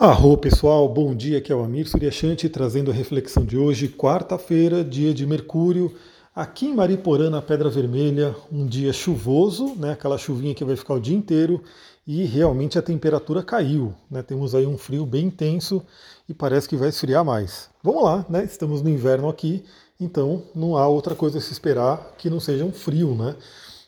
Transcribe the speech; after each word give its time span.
Arro 0.00 0.38
pessoal, 0.38 0.88
bom 0.88 1.12
dia, 1.12 1.38
aqui 1.38 1.50
é 1.50 1.56
o 1.56 1.64
Amir 1.64 1.88
Suryashanti 1.88 2.48
trazendo 2.48 2.92
a 2.92 2.94
reflexão 2.94 3.44
de 3.44 3.58
hoje, 3.58 3.88
quarta-feira, 3.88 4.84
dia 4.84 5.12
de 5.12 5.26
Mercúrio, 5.26 5.92
aqui 6.32 6.66
em 6.66 6.72
Mariporã, 6.76 7.28
na 7.28 7.42
Pedra 7.42 7.68
Vermelha, 7.68 8.32
um 8.52 8.64
dia 8.64 8.92
chuvoso, 8.92 9.74
né, 9.74 9.94
aquela 9.94 10.16
chuvinha 10.16 10.54
que 10.54 10.64
vai 10.64 10.76
ficar 10.76 10.94
o 10.94 11.00
dia 11.00 11.16
inteiro, 11.16 11.60
e 12.06 12.22
realmente 12.22 12.78
a 12.78 12.82
temperatura 12.82 13.42
caiu, 13.42 13.92
né, 14.08 14.22
temos 14.22 14.54
aí 14.54 14.68
um 14.68 14.78
frio 14.78 15.04
bem 15.04 15.26
intenso 15.26 15.82
e 16.28 16.32
parece 16.32 16.68
que 16.68 16.76
vai 16.76 16.90
esfriar 16.90 17.24
mais. 17.24 17.68
Vamos 17.82 18.04
lá, 18.04 18.24
né, 18.28 18.44
estamos 18.44 18.80
no 18.80 18.88
inverno 18.88 19.28
aqui, 19.28 19.64
então 19.98 20.44
não 20.54 20.76
há 20.76 20.86
outra 20.86 21.16
coisa 21.16 21.38
a 21.38 21.40
se 21.40 21.52
esperar 21.52 22.14
que 22.16 22.30
não 22.30 22.38
seja 22.38 22.64
um 22.64 22.70
frio, 22.70 23.16
né, 23.16 23.34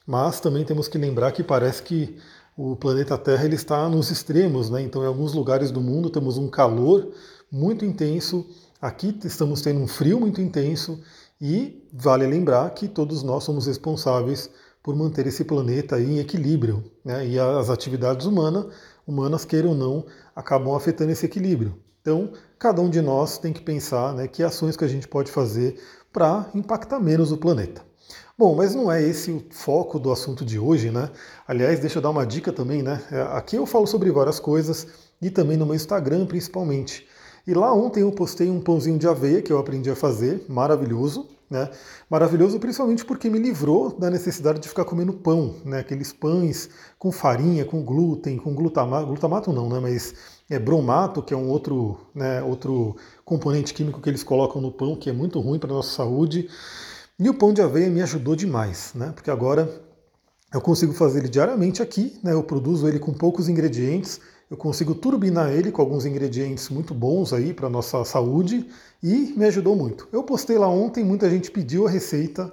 mas 0.05 0.41
também 0.41 0.65
temos 0.65 0.89
que 0.89 0.99
lembrar 0.99 1.31
que 1.31 1.45
parece 1.45 1.85
que 1.85 2.17
o 2.63 2.77
planeta 2.77 3.17
Terra 3.17 3.47
ele 3.47 3.55
está 3.55 3.89
nos 3.89 4.11
extremos, 4.11 4.69
né? 4.69 4.83
Então, 4.83 5.03
em 5.03 5.07
alguns 5.07 5.33
lugares 5.33 5.71
do 5.71 5.81
mundo 5.81 6.11
temos 6.11 6.37
um 6.37 6.47
calor 6.47 7.11
muito 7.51 7.87
intenso, 7.87 8.46
aqui 8.82 9.18
estamos 9.25 9.63
tendo 9.63 9.81
um 9.81 9.87
frio 9.87 10.21
muito 10.21 10.43
intenso 10.43 11.01
e 11.41 11.89
vale 11.91 12.27
lembrar 12.27 12.68
que 12.75 12.87
todos 12.87 13.23
nós 13.23 13.45
somos 13.45 13.67
responsáveis 13.67 14.51
por 14.82 14.95
manter 14.95 15.27
esse 15.27 15.43
planeta 15.43 15.99
em 15.99 16.18
equilíbrio, 16.18 16.85
né? 17.03 17.27
E 17.27 17.39
as 17.39 17.71
atividades 17.71 18.27
humanas, 18.27 18.67
humanas 19.07 19.46
queiram 19.46 19.71
ou 19.71 19.75
não, 19.75 20.04
acabam 20.37 20.75
afetando 20.75 21.13
esse 21.13 21.25
equilíbrio. 21.25 21.79
Então, 22.03 22.31
cada 22.59 22.82
um 22.82 22.90
de 22.90 23.01
nós 23.01 23.39
tem 23.39 23.54
que 23.54 23.63
pensar, 23.63 24.13
né, 24.13 24.29
que 24.29 24.43
ações 24.43 24.77
que 24.77 24.85
a 24.85 24.89
gente 24.89 25.09
pode 25.09 25.31
fazer 25.31 25.81
para 26.13 26.51
impactar 26.54 27.01
menos 27.01 27.32
o 27.32 27.39
planeta. 27.39 27.89
Bom, 28.40 28.54
mas 28.54 28.75
não 28.75 28.90
é 28.90 29.03
esse 29.03 29.30
o 29.30 29.44
foco 29.50 29.99
do 29.99 30.11
assunto 30.11 30.46
de 30.46 30.58
hoje, 30.58 30.90
né? 30.90 31.11
Aliás, 31.46 31.79
deixa 31.79 31.98
eu 31.98 32.03
dar 32.03 32.08
uma 32.08 32.25
dica 32.25 32.50
também, 32.50 32.83
né? 32.83 32.98
É, 33.12 33.20
aqui 33.36 33.56
eu 33.56 33.67
falo 33.67 33.86
sobre 33.86 34.11
várias 34.11 34.41
coisas 34.41 34.86
e 35.20 35.28
também 35.28 35.58
no 35.58 35.67
meu 35.67 35.75
Instagram 35.75 36.25
principalmente. 36.25 37.06
E 37.47 37.53
lá 37.53 37.70
ontem 37.75 38.00
eu 38.00 38.11
postei 38.11 38.48
um 38.48 38.58
pãozinho 38.58 38.98
de 38.98 39.06
aveia 39.06 39.42
que 39.42 39.53
eu 39.53 39.59
aprendi 39.59 39.91
a 39.91 39.95
fazer, 39.95 40.42
maravilhoso, 40.48 41.28
né? 41.50 41.69
Maravilhoso 42.09 42.59
principalmente 42.59 43.05
porque 43.05 43.28
me 43.28 43.39
livrou 43.39 43.91
da 43.91 44.09
necessidade 44.09 44.59
de 44.59 44.70
ficar 44.70 44.87
comendo 44.87 45.12
pão, 45.12 45.56
né? 45.62 45.81
Aqueles 45.81 46.11
pães 46.11 46.70
com 46.98 47.12
farinha, 47.12 47.67
com 47.67 47.84
glúten, 47.84 48.39
com 48.39 48.55
glutamato, 48.55 49.06
glutamato 49.06 49.53
não, 49.53 49.69
né? 49.69 49.81
Mas 49.81 50.15
é 50.48 50.59
bromato, 50.59 51.22
que 51.22 51.34
é 51.34 51.37
um 51.37 51.50
outro, 51.50 51.98
né, 52.15 52.43
outro 52.43 52.97
componente 53.22 53.75
químico 53.75 54.00
que 54.00 54.09
eles 54.09 54.22
colocam 54.22 54.62
no 54.62 54.72
pão, 54.72 54.97
que 54.97 55.11
é 55.11 55.12
muito 55.12 55.39
ruim 55.41 55.59
para 55.59 55.70
a 55.70 55.75
nossa 55.75 55.95
saúde. 55.95 56.48
E 57.23 57.29
o 57.29 57.35
pão 57.35 57.53
de 57.53 57.61
aveia 57.61 57.91
me 57.91 58.01
ajudou 58.01 58.35
demais, 58.35 58.93
né? 58.95 59.13
Porque 59.15 59.31
agora 59.31 59.71
eu 60.55 60.59
consigo 60.59 60.95
fazer 60.95 61.19
ele 61.19 61.29
diariamente 61.29 61.83
aqui, 61.83 62.19
né? 62.25 62.33
Eu 62.33 62.43
produzo 62.43 62.89
ele 62.89 62.99
com 62.99 63.12
poucos 63.12 63.47
ingredientes, 63.47 64.19
eu 64.51 64.57
consigo 64.57 64.95
turbinar 64.95 65.51
ele 65.51 65.71
com 65.71 65.83
alguns 65.83 66.07
ingredientes 66.07 66.71
muito 66.71 66.95
bons 66.95 67.35
aí 67.35 67.53
para 67.53 67.69
nossa 67.69 68.03
saúde 68.07 68.67
e 69.03 69.35
me 69.37 69.45
ajudou 69.45 69.77
muito. 69.77 70.09
Eu 70.11 70.23
postei 70.23 70.57
lá 70.57 70.67
ontem, 70.67 71.05
muita 71.05 71.29
gente 71.29 71.51
pediu 71.51 71.87
a 71.87 71.91
receita 71.91 72.51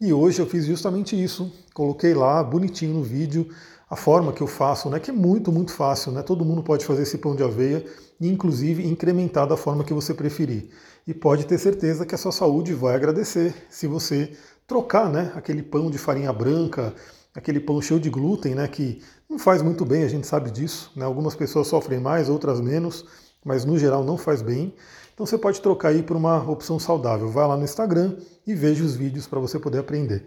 e 0.00 0.14
hoje 0.14 0.40
eu 0.40 0.46
fiz 0.46 0.64
justamente 0.64 1.22
isso. 1.22 1.52
Coloquei 1.74 2.14
lá 2.14 2.42
bonitinho 2.42 2.94
no 2.94 3.02
vídeo 3.02 3.46
a 3.88 3.96
forma 3.96 4.32
que 4.32 4.42
eu 4.42 4.46
faço, 4.46 4.90
né? 4.90 4.98
Que 4.98 5.10
é 5.10 5.14
muito, 5.14 5.52
muito 5.52 5.72
fácil, 5.72 6.12
né? 6.12 6.22
Todo 6.22 6.44
mundo 6.44 6.62
pode 6.62 6.84
fazer 6.84 7.02
esse 7.02 7.18
pão 7.18 7.36
de 7.36 7.42
aveia 7.42 7.84
e 8.20 8.28
inclusive 8.28 8.86
incrementar 8.86 9.46
da 9.46 9.56
forma 9.56 9.84
que 9.84 9.94
você 9.94 10.12
preferir 10.12 10.70
e 11.06 11.14
pode 11.14 11.46
ter 11.46 11.58
certeza 11.58 12.04
que 12.04 12.14
a 12.14 12.18
sua 12.18 12.32
saúde 12.32 12.74
vai 12.74 12.96
agradecer 12.96 13.54
se 13.70 13.86
você 13.86 14.32
trocar 14.66 15.08
né, 15.08 15.32
aquele 15.36 15.62
pão 15.62 15.88
de 15.88 15.98
farinha 15.98 16.32
branca, 16.32 16.92
aquele 17.34 17.60
pão 17.60 17.80
cheio 17.80 18.00
de 18.00 18.10
glúten, 18.10 18.56
né, 18.56 18.66
que 18.66 19.00
não 19.30 19.38
faz 19.38 19.62
muito 19.62 19.84
bem, 19.84 20.02
a 20.02 20.08
gente 20.08 20.26
sabe 20.26 20.50
disso. 20.50 20.90
Né? 20.96 21.04
Algumas 21.04 21.36
pessoas 21.36 21.68
sofrem 21.68 22.00
mais, 22.00 22.28
outras 22.28 22.60
menos, 22.60 23.04
mas 23.44 23.64
no 23.64 23.78
geral 23.78 24.04
não 24.04 24.18
faz 24.18 24.42
bem. 24.42 24.74
Então 25.14 25.24
você 25.24 25.38
pode 25.38 25.60
trocar 25.60 25.90
aí 25.90 26.02
por 26.02 26.16
uma 26.16 26.42
opção 26.50 26.78
saudável. 26.78 27.28
Vai 27.30 27.46
lá 27.46 27.56
no 27.56 27.64
Instagram 27.64 28.16
e 28.44 28.54
veja 28.54 28.84
os 28.84 28.96
vídeos 28.96 29.26
para 29.26 29.38
você 29.38 29.58
poder 29.58 29.78
aprender. 29.78 30.26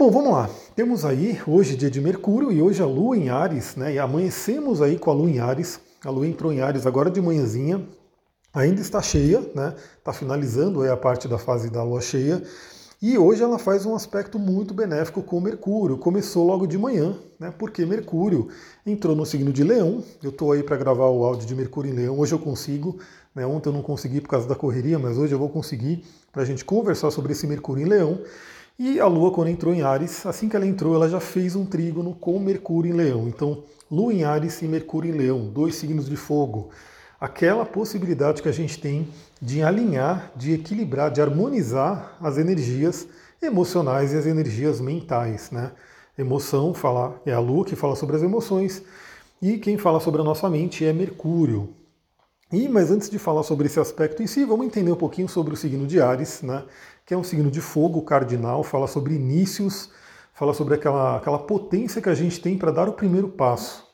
Bom, 0.00 0.10
vamos 0.10 0.32
lá. 0.32 0.48
Temos 0.74 1.04
aí 1.04 1.38
hoje 1.46 1.76
dia 1.76 1.90
de 1.90 2.00
Mercúrio 2.00 2.50
e 2.50 2.62
hoje 2.62 2.82
a 2.82 2.86
Lua 2.86 3.14
em 3.18 3.28
Ares, 3.28 3.76
né? 3.76 3.92
E 3.92 3.98
amanhecemos 3.98 4.80
aí 4.80 4.98
com 4.98 5.10
a 5.10 5.12
Lua 5.12 5.28
em 5.28 5.40
Ares. 5.40 5.78
A 6.02 6.08
Lua 6.08 6.26
entrou 6.26 6.50
em 6.50 6.62
Ares 6.62 6.86
agora 6.86 7.10
de 7.10 7.20
manhãzinha, 7.20 7.86
ainda 8.50 8.80
está 8.80 9.02
cheia, 9.02 9.42
né? 9.54 9.74
Está 9.98 10.14
finalizando 10.14 10.90
a 10.90 10.96
parte 10.96 11.28
da 11.28 11.36
fase 11.36 11.68
da 11.68 11.82
lua 11.82 12.00
cheia. 12.00 12.42
E 13.02 13.18
hoje 13.18 13.42
ela 13.42 13.58
faz 13.58 13.84
um 13.84 13.94
aspecto 13.94 14.38
muito 14.38 14.72
benéfico 14.72 15.22
com 15.22 15.38
Mercúrio. 15.38 15.98
Começou 15.98 16.46
logo 16.46 16.66
de 16.66 16.78
manhã, 16.78 17.14
né? 17.38 17.52
Porque 17.58 17.84
Mercúrio 17.84 18.48
entrou 18.86 19.14
no 19.14 19.26
signo 19.26 19.52
de 19.52 19.62
Leão. 19.62 20.02
Eu 20.22 20.30
estou 20.30 20.52
aí 20.52 20.62
para 20.62 20.78
gravar 20.78 21.10
o 21.10 21.22
áudio 21.22 21.46
de 21.46 21.54
Mercúrio 21.54 21.92
em 21.92 21.94
Leão. 21.94 22.18
Hoje 22.18 22.34
eu 22.34 22.38
consigo. 22.38 22.98
Né? 23.34 23.44
Ontem 23.44 23.68
eu 23.68 23.74
não 23.74 23.82
consegui 23.82 24.22
por 24.22 24.28
causa 24.28 24.48
da 24.48 24.54
correria, 24.54 24.98
mas 24.98 25.18
hoje 25.18 25.34
eu 25.34 25.38
vou 25.38 25.50
conseguir 25.50 26.02
para 26.32 26.40
a 26.40 26.44
gente 26.46 26.64
conversar 26.64 27.10
sobre 27.10 27.32
esse 27.32 27.46
Mercúrio 27.46 27.84
em 27.84 27.88
Leão. 27.88 28.18
E 28.82 28.98
a 28.98 29.06
Lua, 29.06 29.30
quando 29.30 29.48
entrou 29.48 29.74
em 29.74 29.82
Ares, 29.82 30.24
assim 30.24 30.48
que 30.48 30.56
ela 30.56 30.66
entrou, 30.66 30.94
ela 30.94 31.06
já 31.06 31.20
fez 31.20 31.54
um 31.54 31.66
trígono 31.66 32.14
com 32.14 32.38
Mercúrio 32.38 32.90
em 32.90 32.96
Leão. 32.96 33.28
Então, 33.28 33.62
Lua 33.90 34.10
em 34.10 34.24
Ares 34.24 34.62
e 34.62 34.64
Mercúrio 34.64 35.14
em 35.14 35.18
Leão, 35.18 35.50
dois 35.50 35.74
signos 35.74 36.08
de 36.08 36.16
fogo 36.16 36.70
aquela 37.20 37.66
possibilidade 37.66 38.40
que 38.40 38.48
a 38.48 38.52
gente 38.52 38.80
tem 38.80 39.06
de 39.38 39.62
alinhar, 39.62 40.32
de 40.34 40.54
equilibrar, 40.54 41.10
de 41.10 41.20
harmonizar 41.20 42.16
as 42.22 42.38
energias 42.38 43.06
emocionais 43.42 44.14
e 44.14 44.16
as 44.16 44.24
energias 44.24 44.80
mentais, 44.80 45.50
né? 45.50 45.72
Emoção 46.16 46.72
fala 46.72 47.20
é 47.26 47.34
a 47.34 47.38
Lua 47.38 47.66
que 47.66 47.76
fala 47.76 47.94
sobre 47.94 48.16
as 48.16 48.22
emoções 48.22 48.82
e 49.42 49.58
quem 49.58 49.76
fala 49.76 50.00
sobre 50.00 50.22
a 50.22 50.24
nossa 50.24 50.48
mente 50.48 50.86
é 50.86 50.92
Mercúrio. 50.94 51.74
E 52.50 52.66
mas 52.66 52.90
antes 52.90 53.10
de 53.10 53.18
falar 53.18 53.42
sobre 53.42 53.66
esse 53.66 53.78
aspecto 53.78 54.22
em 54.22 54.26
si, 54.26 54.44
vamos 54.44 54.64
entender 54.64 54.90
um 54.90 54.96
pouquinho 54.96 55.28
sobre 55.28 55.52
o 55.52 55.56
signo 55.56 55.86
de 55.86 56.00
Ares, 56.00 56.40
né? 56.40 56.64
Que 57.10 57.14
é 57.14 57.16
um 57.18 57.24
signo 57.24 57.50
de 57.50 57.60
fogo 57.60 58.02
cardinal, 58.02 58.62
fala 58.62 58.86
sobre 58.86 59.14
inícios, 59.14 59.90
fala 60.32 60.54
sobre 60.54 60.76
aquela, 60.76 61.16
aquela 61.16 61.40
potência 61.40 62.00
que 62.00 62.08
a 62.08 62.14
gente 62.14 62.40
tem 62.40 62.56
para 62.56 62.70
dar 62.70 62.88
o 62.88 62.92
primeiro 62.92 63.26
passo. 63.26 63.84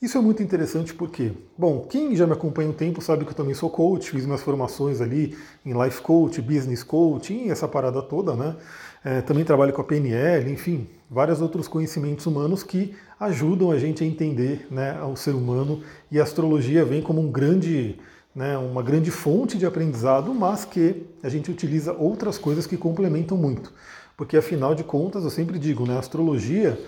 Isso 0.00 0.16
é 0.16 0.22
muito 0.22 0.42
interessante 0.42 0.94
porque, 0.94 1.32
bom, 1.58 1.80
quem 1.80 2.16
já 2.16 2.26
me 2.26 2.32
acompanha 2.32 2.70
um 2.70 2.72
tempo 2.72 3.02
sabe 3.02 3.26
que 3.26 3.32
eu 3.32 3.34
também 3.36 3.52
sou 3.52 3.68
coach, 3.68 4.10
fiz 4.10 4.24
minhas 4.24 4.40
formações 4.40 5.02
ali 5.02 5.36
em 5.66 5.74
life 5.82 6.00
coach, 6.00 6.40
business 6.40 6.82
coaching, 6.82 7.50
essa 7.50 7.68
parada 7.68 8.00
toda, 8.00 8.34
né? 8.34 8.56
É, 9.04 9.20
também 9.20 9.44
trabalho 9.44 9.74
com 9.74 9.82
a 9.82 9.84
PNL, 9.84 10.50
enfim, 10.50 10.88
vários 11.10 11.42
outros 11.42 11.68
conhecimentos 11.68 12.24
humanos 12.24 12.62
que 12.62 12.94
ajudam 13.20 13.70
a 13.70 13.78
gente 13.78 14.02
a 14.02 14.06
entender 14.06 14.66
né, 14.70 14.98
o 15.02 15.14
ser 15.14 15.34
humano 15.34 15.82
e 16.10 16.18
a 16.18 16.22
astrologia 16.22 16.86
vem 16.86 17.02
como 17.02 17.20
um 17.20 17.30
grande, 17.30 17.98
né, 18.36 18.58
uma 18.58 18.82
grande 18.82 19.10
fonte 19.10 19.56
de 19.56 19.64
aprendizado, 19.64 20.34
mas 20.34 20.66
que 20.66 21.06
a 21.22 21.28
gente 21.30 21.50
utiliza 21.50 21.94
outras 21.94 22.36
coisas 22.36 22.66
que 22.66 22.76
complementam 22.76 23.34
muito. 23.34 23.72
Porque 24.14 24.36
afinal 24.36 24.74
de 24.74 24.84
contas, 24.84 25.24
eu 25.24 25.30
sempre 25.30 25.58
digo, 25.58 25.86
né, 25.86 25.96
a 25.96 26.00
astrologia 26.00 26.78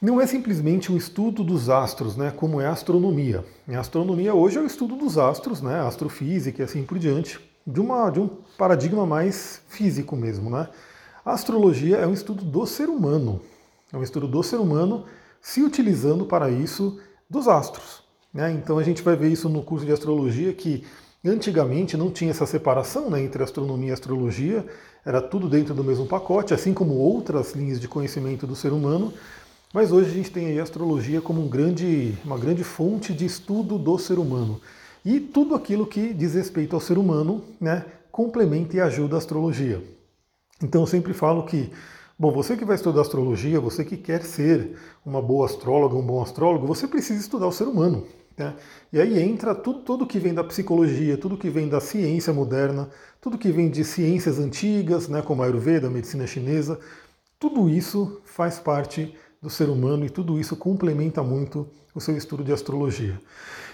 não 0.00 0.18
é 0.18 0.26
simplesmente 0.26 0.90
um 0.90 0.96
estudo 0.96 1.44
dos 1.44 1.68
astros, 1.68 2.16
né, 2.16 2.32
como 2.34 2.58
é 2.58 2.66
a 2.66 2.72
astronomia. 2.72 3.44
A 3.68 3.78
astronomia 3.78 4.34
hoje 4.34 4.56
é 4.56 4.62
o 4.62 4.66
estudo 4.66 4.96
dos 4.96 5.18
astros, 5.18 5.60
né, 5.60 5.80
astrofísica 5.80 6.62
e 6.62 6.64
assim 6.64 6.84
por 6.84 6.98
diante, 6.98 7.38
de, 7.66 7.78
uma, 7.78 8.08
de 8.08 8.20
um 8.20 8.30
paradigma 8.56 9.04
mais 9.04 9.60
físico 9.68 10.16
mesmo. 10.16 10.48
Né. 10.48 10.66
A 11.22 11.32
astrologia 11.32 11.98
é 11.98 12.06
um 12.06 12.14
estudo 12.14 12.42
do 12.42 12.66
ser 12.66 12.88
humano, 12.88 13.42
é 13.92 13.96
um 13.98 14.02
estudo 14.02 14.26
do 14.26 14.42
ser 14.42 14.56
humano 14.56 15.04
se 15.38 15.62
utilizando 15.62 16.24
para 16.24 16.50
isso 16.50 16.98
dos 17.28 17.46
astros. 17.46 18.01
Né. 18.32 18.52
Então 18.52 18.78
a 18.78 18.82
gente 18.82 19.02
vai 19.02 19.16
ver 19.16 19.28
isso 19.28 19.48
no 19.48 19.62
curso 19.62 19.84
de 19.84 19.92
astrologia 19.92 20.52
que 20.52 20.84
antigamente 21.24 21.96
não 21.96 22.10
tinha 22.10 22.30
essa 22.30 22.46
separação 22.46 23.08
né, 23.10 23.22
entre 23.22 23.42
astronomia 23.42 23.90
e 23.90 23.92
astrologia, 23.92 24.66
era 25.04 25.20
tudo 25.20 25.48
dentro 25.48 25.74
do 25.74 25.84
mesmo 25.84 26.06
pacote, 26.06 26.54
assim 26.54 26.74
como 26.74 26.94
outras 26.94 27.52
linhas 27.52 27.80
de 27.80 27.88
conhecimento 27.88 28.46
do 28.46 28.56
ser 28.56 28.72
humano, 28.72 29.12
mas 29.72 29.90
hoje 29.92 30.10
a 30.10 30.14
gente 30.14 30.30
tem 30.30 30.58
a 30.58 30.62
astrologia 30.62 31.20
como 31.20 31.40
um 31.40 31.48
grande, 31.48 32.16
uma 32.24 32.38
grande 32.38 32.62
fonte 32.62 33.12
de 33.12 33.24
estudo 33.24 33.78
do 33.78 33.98
ser 33.98 34.18
humano. 34.18 34.60
E 35.04 35.18
tudo 35.18 35.54
aquilo 35.54 35.86
que 35.86 36.12
diz 36.12 36.34
respeito 36.34 36.76
ao 36.76 36.80
ser 36.80 36.98
humano 36.98 37.42
né, 37.60 37.84
complementa 38.10 38.76
e 38.76 38.80
ajuda 38.80 39.16
a 39.16 39.18
astrologia. 39.18 39.82
Então 40.62 40.82
eu 40.82 40.86
sempre 40.86 41.12
falo 41.12 41.44
que, 41.44 41.70
bom, 42.18 42.30
você 42.30 42.56
que 42.56 42.64
vai 42.64 42.76
estudar 42.76 43.00
astrologia, 43.00 43.58
você 43.58 43.84
que 43.84 43.96
quer 43.96 44.22
ser 44.22 44.76
uma 45.04 45.22
boa 45.22 45.46
astróloga, 45.46 45.96
um 45.96 46.06
bom 46.06 46.22
astrólogo, 46.22 46.66
você 46.66 46.86
precisa 46.86 47.20
estudar 47.20 47.46
o 47.46 47.52
ser 47.52 47.64
humano. 47.64 48.06
Né? 48.36 48.54
E 48.92 49.00
aí 49.00 49.22
entra 49.22 49.54
tudo, 49.54 49.80
tudo 49.80 50.06
que 50.06 50.18
vem 50.18 50.34
da 50.34 50.44
psicologia, 50.44 51.16
tudo 51.16 51.36
que 51.36 51.50
vem 51.50 51.68
da 51.68 51.80
ciência 51.80 52.32
moderna, 52.32 52.88
tudo 53.20 53.38
que 53.38 53.50
vem 53.50 53.70
de 53.70 53.84
ciências 53.84 54.38
antigas, 54.38 55.08
né, 55.08 55.22
como 55.22 55.42
a 55.42 55.46
Ayurveda, 55.46 55.86
a 55.86 55.90
medicina 55.90 56.26
chinesa, 56.26 56.78
tudo 57.38 57.68
isso 57.68 58.20
faz 58.24 58.58
parte 58.58 59.14
do 59.40 59.50
ser 59.50 59.68
humano 59.68 60.04
e 60.04 60.10
tudo 60.10 60.38
isso 60.38 60.56
complementa 60.56 61.22
muito 61.22 61.68
o 61.94 62.00
seu 62.00 62.16
estudo 62.16 62.44
de 62.44 62.52
astrologia. 62.52 63.20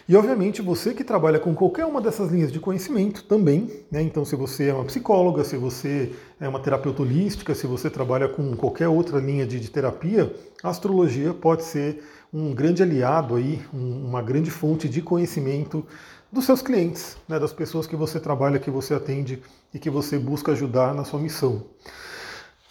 E 0.08 0.16
obviamente 0.16 0.62
você 0.62 0.94
que 0.94 1.04
trabalha 1.04 1.38
com 1.38 1.54
qualquer 1.54 1.84
uma 1.84 2.00
dessas 2.00 2.30
linhas 2.30 2.50
de 2.50 2.58
conhecimento 2.58 3.24
também, 3.24 3.84
né? 3.90 4.00
então 4.00 4.24
se 4.24 4.34
você 4.34 4.68
é 4.68 4.74
uma 4.74 4.86
psicóloga, 4.86 5.44
se 5.44 5.58
você 5.58 6.10
é 6.40 6.48
uma 6.48 6.60
terapeuta 6.60 7.02
holística, 7.02 7.54
se 7.54 7.66
você 7.66 7.90
trabalha 7.90 8.26
com 8.26 8.56
qualquer 8.56 8.88
outra 8.88 9.18
linha 9.20 9.46
de, 9.46 9.60
de 9.60 9.70
terapia, 9.70 10.34
a 10.62 10.70
astrologia 10.70 11.34
pode 11.34 11.62
ser 11.62 12.02
um 12.32 12.54
grande 12.54 12.82
aliado 12.82 13.36
aí, 13.36 13.62
uma 13.72 14.22
grande 14.22 14.50
fonte 14.50 14.88
de 14.88 15.00
conhecimento 15.00 15.86
dos 16.30 16.44
seus 16.44 16.60
clientes, 16.60 17.16
né, 17.26 17.38
das 17.38 17.52
pessoas 17.52 17.86
que 17.86 17.96
você 17.96 18.20
trabalha, 18.20 18.58
que 18.58 18.70
você 18.70 18.94
atende 18.94 19.42
e 19.72 19.78
que 19.78 19.88
você 19.88 20.18
busca 20.18 20.52
ajudar 20.52 20.94
na 20.94 21.04
sua 21.04 21.18
missão. 21.18 21.64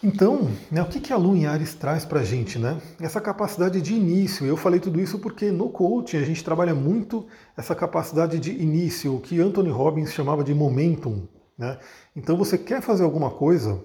Então, 0.03 0.51
né, 0.71 0.79
o 0.83 0.85
que, 0.85 0.99
que 0.99 1.11
a 1.11 1.17
Lua 1.17 1.35
em 1.35 1.47
Ares 1.47 1.73
traz 1.73 2.05
para 2.05 2.19
a 2.19 2.23
gente? 2.23 2.59
Né? 2.59 2.79
Essa 3.01 3.19
capacidade 3.19 3.81
de 3.81 3.95
início. 3.95 4.45
Eu 4.45 4.55
falei 4.55 4.79
tudo 4.79 5.01
isso 5.01 5.17
porque 5.17 5.49
no 5.49 5.69
coaching 5.69 6.17
a 6.17 6.23
gente 6.23 6.43
trabalha 6.43 6.75
muito 6.75 7.25
essa 7.57 7.73
capacidade 7.73 8.37
de 8.37 8.51
início, 8.51 9.15
o 9.15 9.19
que 9.19 9.41
Anthony 9.41 9.71
Robbins 9.71 10.13
chamava 10.13 10.43
de 10.43 10.53
momentum. 10.53 11.27
Né? 11.57 11.79
Então 12.15 12.37
você 12.37 12.59
quer 12.59 12.79
fazer 12.79 13.03
alguma 13.03 13.31
coisa, 13.31 13.83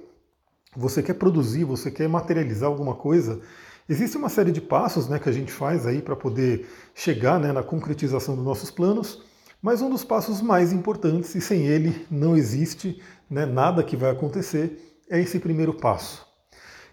você 0.76 1.02
quer 1.02 1.14
produzir, 1.14 1.64
você 1.64 1.90
quer 1.90 2.10
materializar 2.10 2.68
alguma 2.68 2.94
coisa, 2.94 3.40
existe 3.92 4.16
uma 4.16 4.30
série 4.30 4.50
de 4.50 4.60
passos 4.60 5.06
né, 5.06 5.18
que 5.18 5.28
a 5.28 5.32
gente 5.32 5.52
faz 5.52 5.86
aí 5.86 6.00
para 6.00 6.16
poder 6.16 6.66
chegar 6.94 7.38
né, 7.38 7.52
na 7.52 7.62
concretização 7.62 8.34
dos 8.34 8.44
nossos 8.44 8.70
planos, 8.70 9.22
mas 9.60 9.82
um 9.82 9.90
dos 9.90 10.02
passos 10.02 10.40
mais 10.40 10.72
importantes, 10.72 11.34
e 11.34 11.40
sem 11.40 11.66
ele 11.66 12.06
não 12.10 12.34
existe 12.34 13.00
né, 13.30 13.44
nada 13.44 13.84
que 13.84 13.94
vai 13.94 14.10
acontecer, 14.10 14.98
é 15.10 15.20
esse 15.20 15.38
primeiro 15.38 15.74
passo. 15.74 16.26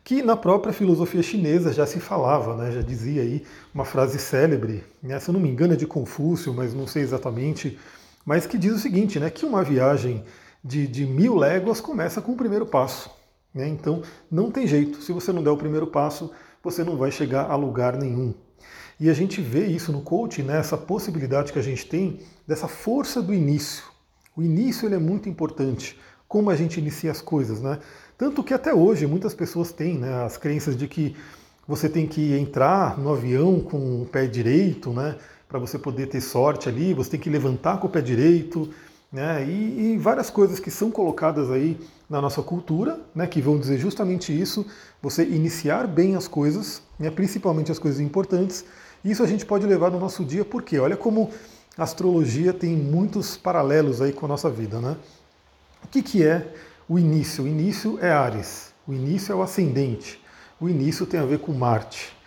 Que 0.04 0.22
na 0.22 0.36
própria 0.36 0.74
filosofia 0.74 1.24
chinesa 1.24 1.72
já 1.72 1.86
se 1.86 2.01
falava, 2.01 2.56
né, 2.56 2.72
já 2.72 2.81
dizia 2.81 3.22
aí 3.22 3.46
uma 3.74 3.86
frase 3.86 4.19
célebre, 4.19 4.84
né, 5.01 5.18
se 5.19 5.30
eu 5.30 5.34
não 5.34 5.40
me 5.40 5.50
engano 5.50 5.74
é 5.74 5.78
de 5.78 5.88
Confúcio, 5.88 6.54
mas 6.54 6.74
não 6.74 6.86
sei 6.86 7.01
exatamente, 7.01 7.80
mas 8.25 8.46
que 8.46 8.57
diz 8.57 8.74
o 8.74 8.80
seguinte, 8.80 9.19
né, 9.19 9.30
que 9.30 9.46
uma 9.46 9.63
viagem 9.63 10.25
de, 10.62 10.86
de 10.86 11.06
mil 11.06 11.38
léguas 11.38 11.80
começa 11.80 12.22
com 12.22 12.34
o 12.34 12.38
primeiro 12.38 12.66
passo. 12.66 13.10
Né, 13.54 13.68
então 13.68 14.04
não 14.30 14.51
tem 14.51 14.68
jeito, 14.68 15.01
se 15.01 15.13
você 15.13 15.31
não 15.31 15.42
der 15.42 15.50
o 15.50 15.57
primeiro 15.57 15.88
passo, 15.88 16.30
você 16.63 16.83
não 16.83 16.97
vai 16.97 17.11
chegar 17.11 17.50
a 17.50 17.56
lugar 17.56 17.97
nenhum. 17.97 18.33
E 19.00 19.09
a 19.09 19.13
gente 19.13 19.41
vê 19.41 19.65
isso 19.65 19.91
no 19.91 20.01
coaching, 20.01 20.44
né, 20.44 20.57
essa 20.57 20.77
possibilidade 20.77 21.53
que 21.53 21.59
a 21.59 21.63
gente 21.63 21.85
tem 21.85 22.19
dessa 22.45 22.67
força 22.67 23.21
do 23.21 23.33
início. 23.33 23.83
O 24.35 24.44
início 24.44 24.88
ele 24.88 24.95
é 24.95 25.00
muito 25.00 25.29
importante, 25.29 25.97
como 26.27 26.50
a 26.50 26.56
gente 26.56 26.79
inicia 26.79 27.11
as 27.11 27.21
coisas, 27.21 27.61
né? 27.61 27.79
Tanto 28.17 28.44
que 28.44 28.53
até 28.53 28.73
hoje 28.73 29.07
muitas 29.07 29.33
pessoas 29.33 29.71
têm 29.71 29.97
né, 29.97 30.23
as 30.23 30.35
crenças 30.35 30.75
de 30.75 30.88
que 30.88 31.15
você 31.65 31.88
tem 31.88 32.06
que 32.06 32.33
entrar 32.33 33.00
no 33.00 33.13
avião 33.13 33.59
com 33.59 34.01
o 34.01 34.05
pé 34.05 34.27
direito, 34.27 34.91
né, 34.91 35.15
para 35.47 35.59
você 35.59 35.79
poder 35.79 36.07
ter 36.07 36.19
sorte 36.19 36.67
ali, 36.67 36.94
você 36.94 37.12
tem 37.12 37.19
que 37.19 37.29
levantar 37.29 37.79
com 37.79 37.88
o 37.88 37.89
pé 37.89 38.01
direito, 38.01 38.69
né, 39.11 39.44
e, 39.44 39.94
e, 39.94 39.97
várias 39.97 40.29
coisas 40.29 40.59
que 40.59 40.69
são 40.69 40.91
colocadas 40.91 41.50
aí 41.50 41.79
na 42.09 42.21
nossa 42.21 42.41
cultura, 42.41 43.00
né, 43.13 43.25
que 43.25 43.41
vão 43.41 43.57
dizer 43.57 43.77
justamente 43.77 44.38
isso, 44.38 44.65
você 45.01 45.23
iniciar 45.23 45.88
bem 45.88 46.15
as 46.15 46.27
coisas, 46.27 46.81
né, 47.00 47.09
principalmente 47.09 47.71
as 47.71 47.79
coisas 47.79 48.00
importantes, 48.00 48.65
isso 49.03 49.23
a 49.23 49.27
gente 49.27 49.45
pode 49.45 49.65
levar 49.65 49.89
no 49.89 50.00
nosso 50.00 50.23
dia, 50.23 50.45
porque 50.45 50.77
olha 50.77 50.97
como 50.97 51.31
a 51.77 51.83
astrologia 51.83 52.53
tem 52.53 52.75
muitos 52.75 53.38
paralelos 53.38 54.01
aí 54.01 54.11
com 54.11 54.25
a 54.25 54.29
nossa 54.29 54.50
vida, 54.50 54.81
né? 54.81 54.97
O 55.83 55.88
que, 55.88 56.01
que 56.01 56.25
é 56.25 56.53
o 56.89 57.00
início. 57.00 57.45
O 57.45 57.47
início 57.47 57.97
é 58.01 58.12
Ares, 58.12 58.73
o 58.88 58.94
início 58.94 59.31
é 59.31 59.35
o 59.35 59.41
ascendente, 59.41 60.19
o 60.59 60.67
início 60.67 61.05
tem 61.05 61.19
a 61.19 61.25
ver 61.25 61.39
com 61.39 61.53
Marte. 61.53 62.17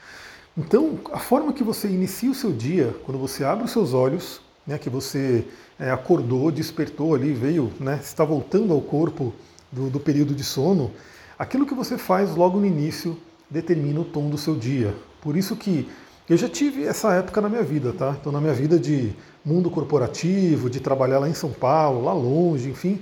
Então, 0.57 0.99
a 1.13 1.19
forma 1.19 1.53
que 1.53 1.65
você 1.65 1.89
inicia 1.89 2.31
o 2.31 2.35
seu 2.35 2.53
dia, 2.53 2.95
quando 3.05 3.19
você 3.19 3.45
abre 3.45 3.65
os 3.65 3.73
seus 3.73 3.93
olhos, 3.93 4.41
né, 4.67 4.79
que 4.79 4.89
você 4.91 5.45
é, 5.79 5.91
acordou, 5.91 6.51
despertou 6.51 7.15
ali, 7.15 7.33
veio, 7.33 7.73
né, 7.81 7.99
está 8.03 8.25
voltando 8.25 8.73
ao 8.73 8.81
corpo 8.81 9.33
do, 9.71 9.91
do 9.91 10.01
período 10.01 10.35
de 10.35 10.45
sono, 10.45 10.91
aquilo 11.39 11.67
que 11.67 11.75
você 11.75 11.99
faz 11.99 12.35
logo 12.35 12.59
no 12.59 12.67
início 12.67 13.17
determina 13.51 14.01
o 14.01 14.05
tom 14.05 14.29
do 14.29 14.39
seu 14.39 14.55
dia. 14.55 14.95
Por 15.21 15.37
isso 15.37 15.57
que 15.57 15.89
eu 16.29 16.37
já 16.37 16.49
tive 16.49 16.85
essa 16.85 17.13
época 17.15 17.41
na 17.41 17.49
minha 17.49 17.63
vida, 17.63 17.93
tá? 17.93 18.17
Então, 18.19 18.33
na 18.33 18.41
minha 18.41 18.55
vida 18.55 18.79
de 18.79 19.13
mundo 19.45 19.71
corporativo, 19.71 20.71
de 20.71 20.81
trabalhar 20.81 21.19
lá 21.19 21.29
em 21.29 21.35
São 21.35 21.51
Paulo, 21.51 22.05
lá 22.05 22.13
longe, 22.13 22.71
enfim, 22.71 23.01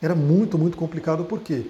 era 0.00 0.14
muito, 0.14 0.58
muito 0.58 0.76
complicado 0.76 1.24
porque 1.24 1.66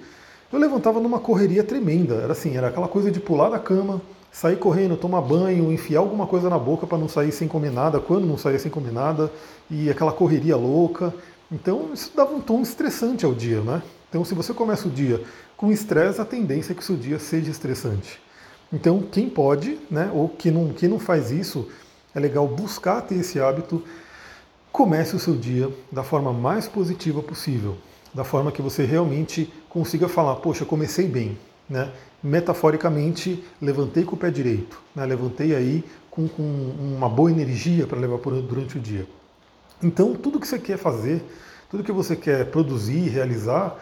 eu 0.51 0.59
levantava 0.59 0.99
numa 0.99 1.19
correria 1.19 1.63
tremenda. 1.63 2.15
Era 2.15 2.31
assim, 2.31 2.55
era 2.55 2.67
aquela 2.69 2.87
coisa 2.87 3.11
de 3.11 3.19
pular 3.19 3.49
da 3.49 3.59
cama, 3.59 4.01
sair 4.33 4.57
correndo, 4.57 4.97
tomar 4.97 5.21
banho, 5.21 5.71
enfiar 5.71 5.99
alguma 5.99 6.25
coisa 6.25 6.49
na 6.49 6.57
boca 6.57 6.87
para 6.87 6.97
não 6.97 7.07
sair 7.07 7.31
sem 7.31 7.47
comer 7.47 7.71
nada, 7.71 7.99
quando 7.99 8.25
não 8.25 8.37
sair 8.37 8.59
sem 8.59 8.71
comer 8.71 8.91
nada, 8.91 9.31
e 9.69 9.91
aquela 9.91 10.11
correria 10.11 10.57
louca. 10.57 11.13
Então 11.51 11.91
isso 11.93 12.11
dava 12.15 12.33
um 12.33 12.41
tom 12.41 12.61
estressante 12.61 13.23
ao 13.23 13.33
dia, 13.33 13.61
né? 13.61 13.83
Então 14.09 14.25
se 14.25 14.33
você 14.33 14.51
começa 14.51 14.87
o 14.87 14.91
dia 14.91 15.23
com 15.55 15.71
estresse, 15.71 16.19
a 16.19 16.25
tendência 16.25 16.73
é 16.73 16.75
que 16.75 16.81
o 16.81 16.85
seu 16.85 16.95
dia 16.95 17.19
seja 17.19 17.51
estressante. 17.51 18.19
Então 18.71 19.03
quem 19.03 19.29
pode, 19.29 19.79
né, 19.89 20.09
ou 20.11 20.27
quem 20.27 20.51
não, 20.51 20.73
quem 20.73 20.89
não 20.89 20.97
faz 20.97 21.29
isso, 21.29 21.69
é 22.15 22.19
legal 22.19 22.47
buscar 22.47 23.01
ter 23.01 23.15
esse 23.15 23.39
hábito. 23.39 23.83
Comece 24.71 25.15
o 25.15 25.19
seu 25.19 25.35
dia 25.35 25.69
da 25.91 26.01
forma 26.01 26.33
mais 26.33 26.67
positiva 26.67 27.21
possível 27.21 27.77
da 28.13 28.23
forma 28.23 28.51
que 28.51 28.61
você 28.61 28.85
realmente 28.85 29.51
consiga 29.67 30.07
falar, 30.07 30.35
poxa, 30.35 30.65
comecei 30.65 31.07
bem, 31.07 31.37
né? 31.69 31.91
Metaforicamente, 32.23 33.43
levantei 33.61 34.03
com 34.03 34.15
o 34.15 34.19
pé 34.19 34.29
direito, 34.29 34.79
né? 34.95 35.05
levantei 35.05 35.55
aí 35.55 35.83
com, 36.09 36.27
com 36.27 36.43
uma 36.43 37.09
boa 37.09 37.31
energia 37.31 37.85
para 37.87 37.99
levar 37.99 38.17
durante 38.17 38.77
o 38.77 38.81
dia. 38.81 39.07
Então, 39.81 40.13
tudo 40.13 40.39
que 40.39 40.47
você 40.47 40.59
quer 40.59 40.77
fazer, 40.77 41.21
tudo 41.69 41.83
que 41.83 41.91
você 41.91 42.15
quer 42.15 42.45
produzir, 42.45 43.09
realizar, 43.09 43.77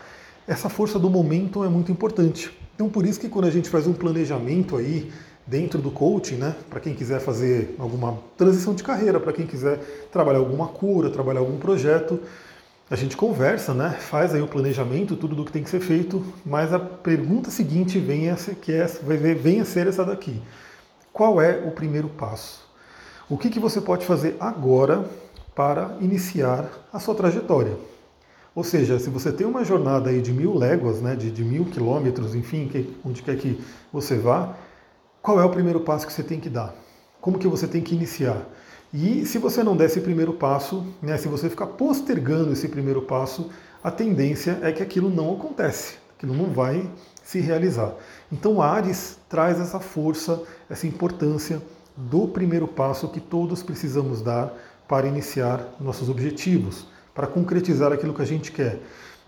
essa 0.48 0.70
força 0.70 0.98
do 0.98 1.10
momento 1.10 1.64
é 1.64 1.70
muito 1.70 1.92
importante. 1.92 2.52
Então, 2.74 2.90
por 2.90 3.06
isso 3.06 3.20
que 3.20 3.30
quando 3.30 3.46
a 3.46 3.52
gente 3.52 3.70
faz 3.70 3.86
um 3.86 3.94
planejamento 3.94 4.76
aí 4.78 5.12
dentro 5.46 5.80
do 5.82 5.92
coaching, 5.92 6.36
né, 6.36 6.56
para 6.70 6.80
quem 6.80 6.94
quiser 6.94 7.20
fazer 7.20 7.76
alguma 7.78 8.18
transição 8.38 8.74
de 8.74 8.84
carreira, 8.84 9.20
para 9.20 9.34
quem 9.34 9.46
quiser 9.46 9.80
trabalhar 10.12 10.40
alguma 10.40 10.68
cura, 10.68 11.10
trabalhar 11.10 11.42
algum 11.42 11.58
projeto, 11.58 12.20
a 12.92 12.96
gente 12.98 13.16
conversa, 13.16 13.74
né? 13.74 13.92
faz 13.92 14.36
aí 14.36 14.42
o 14.42 14.48
planejamento, 14.48 15.16
tudo 15.16 15.34
do 15.34 15.46
que 15.46 15.52
tem 15.54 15.64
que 15.64 15.70
ser 15.70 15.80
feito, 15.80 16.22
mas 16.46 16.74
a 16.74 16.78
pergunta 16.78 17.50
seguinte 17.50 17.98
vem 17.98 18.30
a 18.30 18.36
ser, 18.36 18.56
que 18.56 18.74
é, 18.74 18.86
vem 18.86 19.62
a 19.62 19.66
ser 19.66 19.88
essa 19.88 20.04
daqui. 20.04 20.42
Qual 21.14 21.42
é 21.42 21.58
o 21.66 21.72
primeiro 21.72 22.10
passo? 22.10 22.70
O 23.30 23.38
que, 23.38 23.50
que 23.50 23.62
você 23.62 23.80
pode 23.80 24.06
fazer 24.06 24.36
agora 24.42 25.06
para 25.56 25.96
iniciar 26.02 26.70
a 26.92 27.00
sua 27.00 27.16
trajetória? 27.16 27.78
Ou 28.54 28.62
seja, 28.62 29.00
se 29.00 29.10
você 29.10 29.32
tem 29.32 29.48
uma 29.48 29.64
jornada 29.64 30.10
aí 30.10 30.22
de 30.22 30.34
mil 30.34 30.54
léguas, 30.54 31.02
né, 31.02 31.16
de, 31.16 31.32
de 31.32 31.46
mil 31.46 31.64
quilômetros, 31.64 32.36
enfim, 32.36 32.68
que, 32.68 32.94
onde 33.06 33.24
quer 33.24 33.38
que 33.38 33.58
você 33.94 34.18
vá, 34.18 34.54
qual 35.22 35.40
é 35.40 35.46
o 35.46 35.50
primeiro 35.50 35.80
passo 35.80 36.06
que 36.06 36.12
você 36.12 36.24
tem 36.24 36.42
que 36.42 36.50
dar? 36.50 36.76
Como 37.22 37.40
que 37.40 37.48
você 37.48 37.70
tem 37.70 37.82
que 37.82 37.96
iniciar? 37.96 38.46
E 38.94 39.26
se 39.26 39.38
você 39.38 39.64
não 39.64 39.78
der 39.78 39.86
esse 39.86 40.02
primeiro 40.02 40.34
passo, 40.34 40.86
né, 41.02 41.18
se 41.18 41.28
você 41.28 41.50
ficar 41.50 41.68
postergando 41.68 42.52
esse 42.52 42.68
primeiro 42.68 43.02
passo, 43.02 43.50
a 43.82 43.90
tendência 43.90 44.60
é 44.62 44.72
que 44.72 44.84
aquilo 44.84 45.10
não 45.10 45.34
acontece, 45.34 45.96
aquilo 46.18 46.36
não 46.36 46.52
vai 46.52 46.90
se 47.24 47.40
realizar. 47.40 47.94
Então 48.32 48.62
Ares 48.62 49.18
traz 49.30 49.60
essa 49.60 49.80
força, 49.80 50.44
essa 50.70 50.86
importância 50.86 51.62
do 51.96 52.28
primeiro 52.28 52.68
passo 52.68 53.08
que 53.08 53.20
todos 53.20 53.64
precisamos 53.64 54.22
dar 54.22 54.54
para 54.88 55.08
iniciar 55.08 55.66
nossos 55.80 56.10
objetivos, 56.10 56.86
para 57.16 57.28
concretizar 57.28 57.94
aquilo 57.94 58.14
que 58.14 58.22
a 58.22 58.26
gente 58.26 58.52
quer. 58.52 58.80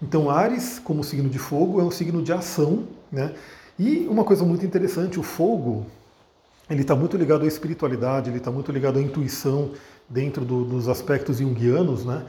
Então 0.02 0.30
Ares, 0.30 0.78
como 0.78 1.04
signo 1.06 1.30
de 1.30 1.40
fogo, 1.40 1.80
é 1.80 1.84
um 1.84 1.92
signo 1.92 2.22
de 2.22 2.34
ação, 2.34 2.84
né? 3.10 3.34
E 3.80 4.06
uma 4.10 4.26
coisa 4.26 4.44
muito 4.44 4.66
interessante, 4.66 5.20
o 5.20 5.24
fogo, 5.24 5.86
ele 6.70 6.82
está 6.82 6.96
muito 6.96 7.18
ligado 7.18 7.44
à 7.44 7.48
espiritualidade, 7.48 8.30
ele 8.30 8.38
está 8.38 8.52
muito 8.52 8.72
ligado 8.72 8.98
à 8.98 9.02
intuição 9.02 9.72
dentro 10.10 10.46
do, 10.46 10.64
dos 10.64 10.88
aspectos 10.88 11.38
junguianos, 11.38 12.06
né? 12.06 12.26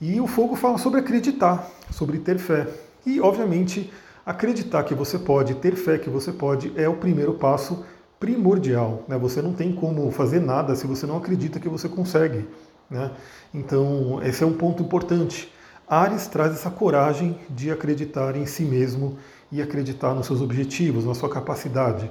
E 0.00 0.20
o 0.20 0.26
fogo 0.26 0.56
fala 0.56 0.78
sobre 0.78 1.00
acreditar, 1.00 1.70
sobre 1.90 2.18
ter 2.18 2.38
fé. 2.38 2.66
E, 3.04 3.20
obviamente, 3.20 3.92
acreditar 4.24 4.82
que 4.84 4.94
você 4.94 5.18
pode, 5.18 5.54
ter 5.56 5.76
fé 5.76 5.98
que 5.98 6.08
você 6.08 6.32
pode, 6.32 6.72
é 6.74 6.88
o 6.88 6.96
primeiro 6.96 7.34
passo 7.34 7.84
primordial. 8.18 9.04
Né? 9.06 9.18
Você 9.18 9.42
não 9.42 9.52
tem 9.52 9.74
como 9.74 10.10
fazer 10.10 10.40
nada 10.40 10.74
se 10.74 10.86
você 10.86 11.06
não 11.06 11.18
acredita 11.18 11.60
que 11.60 11.68
você 11.68 11.88
consegue. 11.88 12.46
Né? 12.88 13.10
Então, 13.52 14.20
esse 14.22 14.42
é 14.42 14.46
um 14.46 14.54
ponto 14.54 14.82
importante. 14.82 15.52
Ares 15.86 16.26
traz 16.26 16.52
essa 16.52 16.70
coragem 16.70 17.38
de 17.50 17.70
acreditar 17.70 18.36
em 18.36 18.46
si 18.46 18.62
mesmo 18.62 19.18
e 19.52 19.60
acreditar 19.60 20.14
nos 20.14 20.26
seus 20.26 20.40
objetivos, 20.40 21.04
na 21.04 21.14
sua 21.14 21.28
capacidade. 21.28 22.10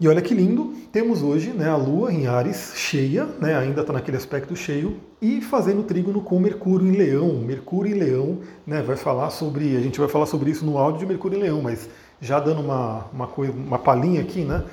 E 0.00 0.08
olha 0.08 0.20
que 0.20 0.34
lindo, 0.34 0.74
temos 0.90 1.22
hoje 1.22 1.50
né, 1.50 1.68
a 1.68 1.76
Lua 1.76 2.12
em 2.12 2.26
Ares 2.26 2.72
cheia, 2.74 3.26
né, 3.40 3.56
ainda 3.56 3.82
está 3.82 3.92
naquele 3.92 4.16
aspecto 4.16 4.56
cheio, 4.56 5.00
e 5.22 5.40
fazendo 5.40 5.84
trígono 5.84 6.20
com 6.20 6.40
Mercúrio 6.40 6.88
em 6.88 6.96
Leão. 6.96 7.34
Mercúrio 7.38 7.94
em 7.94 7.98
Leão 7.98 8.40
né, 8.66 8.82
vai 8.82 8.96
falar 8.96 9.30
sobre, 9.30 9.76
a 9.76 9.80
gente 9.80 10.00
vai 10.00 10.08
falar 10.08 10.26
sobre 10.26 10.50
isso 10.50 10.66
no 10.66 10.78
áudio 10.78 11.00
de 11.00 11.06
Mercúrio 11.06 11.38
em 11.38 11.42
Leão, 11.42 11.62
mas 11.62 11.88
já 12.20 12.40
dando 12.40 12.60
uma, 12.60 13.06
uma, 13.12 13.28
coisa, 13.28 13.52
uma 13.52 13.78
palhinha 13.78 14.20
aqui, 14.20 14.40
né? 14.40 14.64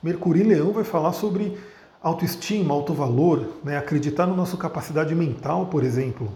Mercúrio 0.00 0.44
em 0.44 0.46
Leão 0.46 0.70
vai 0.70 0.84
falar 0.84 1.12
sobre 1.12 1.58
autoestima, 2.00 2.72
autovalor, 2.72 3.46
né, 3.64 3.76
acreditar 3.76 4.28
na 4.28 4.34
nossa 4.34 4.56
capacidade 4.56 5.12
mental, 5.12 5.66
por 5.66 5.82
exemplo. 5.82 6.28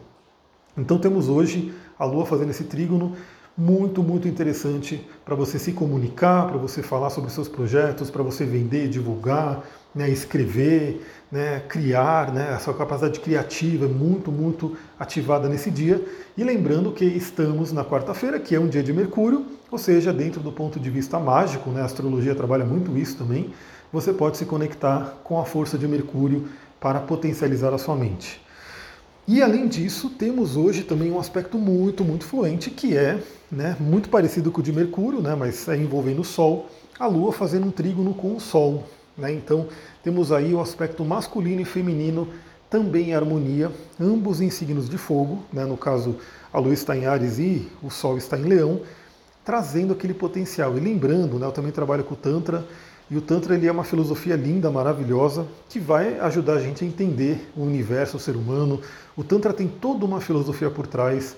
Então 0.76 0.98
temos 0.98 1.28
hoje 1.28 1.72
a 1.96 2.04
Lua 2.04 2.26
fazendo 2.26 2.50
esse 2.50 2.64
trígono 2.64 3.12
muito, 3.56 4.02
muito 4.02 4.26
interessante 4.26 5.06
para 5.24 5.34
você 5.34 5.58
se 5.58 5.72
comunicar, 5.72 6.48
para 6.48 6.56
você 6.56 6.82
falar 6.82 7.10
sobre 7.10 7.30
seus 7.30 7.48
projetos, 7.48 8.10
para 8.10 8.22
você 8.22 8.44
vender, 8.44 8.88
divulgar, 8.88 9.62
né, 9.94 10.08
escrever, 10.08 11.02
né, 11.30 11.60
criar, 11.68 12.32
né, 12.32 12.50
a 12.50 12.58
sua 12.58 12.72
capacidade 12.72 13.20
criativa 13.20 13.84
é 13.84 13.88
muito, 13.88 14.32
muito 14.32 14.76
ativada 14.98 15.48
nesse 15.48 15.70
dia. 15.70 16.02
E 16.36 16.42
lembrando 16.42 16.92
que 16.92 17.04
estamos 17.04 17.72
na 17.72 17.84
quarta-feira, 17.84 18.40
que 18.40 18.54
é 18.54 18.60
um 18.60 18.68
dia 18.68 18.82
de 18.82 18.92
Mercúrio, 18.92 19.44
ou 19.70 19.78
seja, 19.78 20.12
dentro 20.12 20.40
do 20.40 20.50
ponto 20.50 20.80
de 20.80 20.90
vista 20.90 21.18
mágico, 21.18 21.70
né, 21.70 21.82
a 21.82 21.84
astrologia 21.84 22.34
trabalha 22.34 22.64
muito 22.64 22.96
isso 22.96 23.18
também, 23.18 23.52
você 23.92 24.12
pode 24.12 24.38
se 24.38 24.46
conectar 24.46 25.18
com 25.22 25.38
a 25.38 25.44
força 25.44 25.76
de 25.76 25.86
Mercúrio 25.86 26.48
para 26.80 27.00
potencializar 27.00 27.74
a 27.74 27.78
sua 27.78 27.94
mente. 27.94 28.40
E 29.26 29.40
além 29.40 29.68
disso, 29.68 30.10
temos 30.10 30.56
hoje 30.56 30.82
também 30.82 31.10
um 31.12 31.18
aspecto 31.18 31.56
muito, 31.56 32.02
muito 32.02 32.24
fluente, 32.24 32.70
que 32.70 32.96
é 32.96 33.22
né, 33.50 33.76
muito 33.78 34.08
parecido 34.08 34.50
com 34.50 34.60
o 34.60 34.62
de 34.62 34.72
Mercúrio, 34.72 35.20
né, 35.20 35.36
mas 35.36 35.68
é 35.68 35.76
envolvendo 35.76 36.22
o 36.22 36.24
Sol, 36.24 36.68
a 36.98 37.06
Lua 37.06 37.32
fazendo 37.32 37.66
um 37.66 37.70
trígono 37.70 38.14
com 38.14 38.34
o 38.34 38.40
Sol. 38.40 38.84
Né, 39.16 39.32
então 39.32 39.68
temos 40.02 40.32
aí 40.32 40.52
o 40.52 40.60
aspecto 40.60 41.04
masculino 41.04 41.60
e 41.60 41.64
feminino 41.64 42.28
também 42.68 43.10
em 43.10 43.14
harmonia, 43.14 43.70
ambos 44.00 44.40
em 44.40 44.50
signos 44.50 44.88
de 44.88 44.98
fogo, 44.98 45.44
né, 45.52 45.64
no 45.64 45.76
caso 45.76 46.16
a 46.52 46.58
Lua 46.58 46.74
está 46.74 46.96
em 46.96 47.06
Ares 47.06 47.38
e 47.38 47.68
o 47.80 47.90
Sol 47.90 48.18
está 48.18 48.36
em 48.36 48.42
Leão, 48.42 48.80
trazendo 49.44 49.92
aquele 49.92 50.14
potencial. 50.14 50.76
E 50.76 50.80
lembrando, 50.80 51.38
né, 51.38 51.46
eu 51.46 51.52
também 51.52 51.70
trabalho 51.70 52.02
com 52.02 52.14
o 52.14 52.16
Tantra, 52.16 52.66
e 53.12 53.16
o 53.18 53.20
Tantra 53.20 53.54
ele 53.54 53.66
é 53.66 53.70
uma 53.70 53.84
filosofia 53.84 54.34
linda, 54.36 54.70
maravilhosa, 54.70 55.46
que 55.68 55.78
vai 55.78 56.18
ajudar 56.20 56.54
a 56.54 56.60
gente 56.60 56.82
a 56.82 56.86
entender 56.86 57.46
o 57.54 57.62
universo, 57.62 58.16
o 58.16 58.20
ser 58.20 58.36
humano. 58.36 58.80
O 59.14 59.22
Tantra 59.22 59.52
tem 59.52 59.68
toda 59.68 60.06
uma 60.06 60.18
filosofia 60.18 60.70
por 60.70 60.86
trás. 60.86 61.36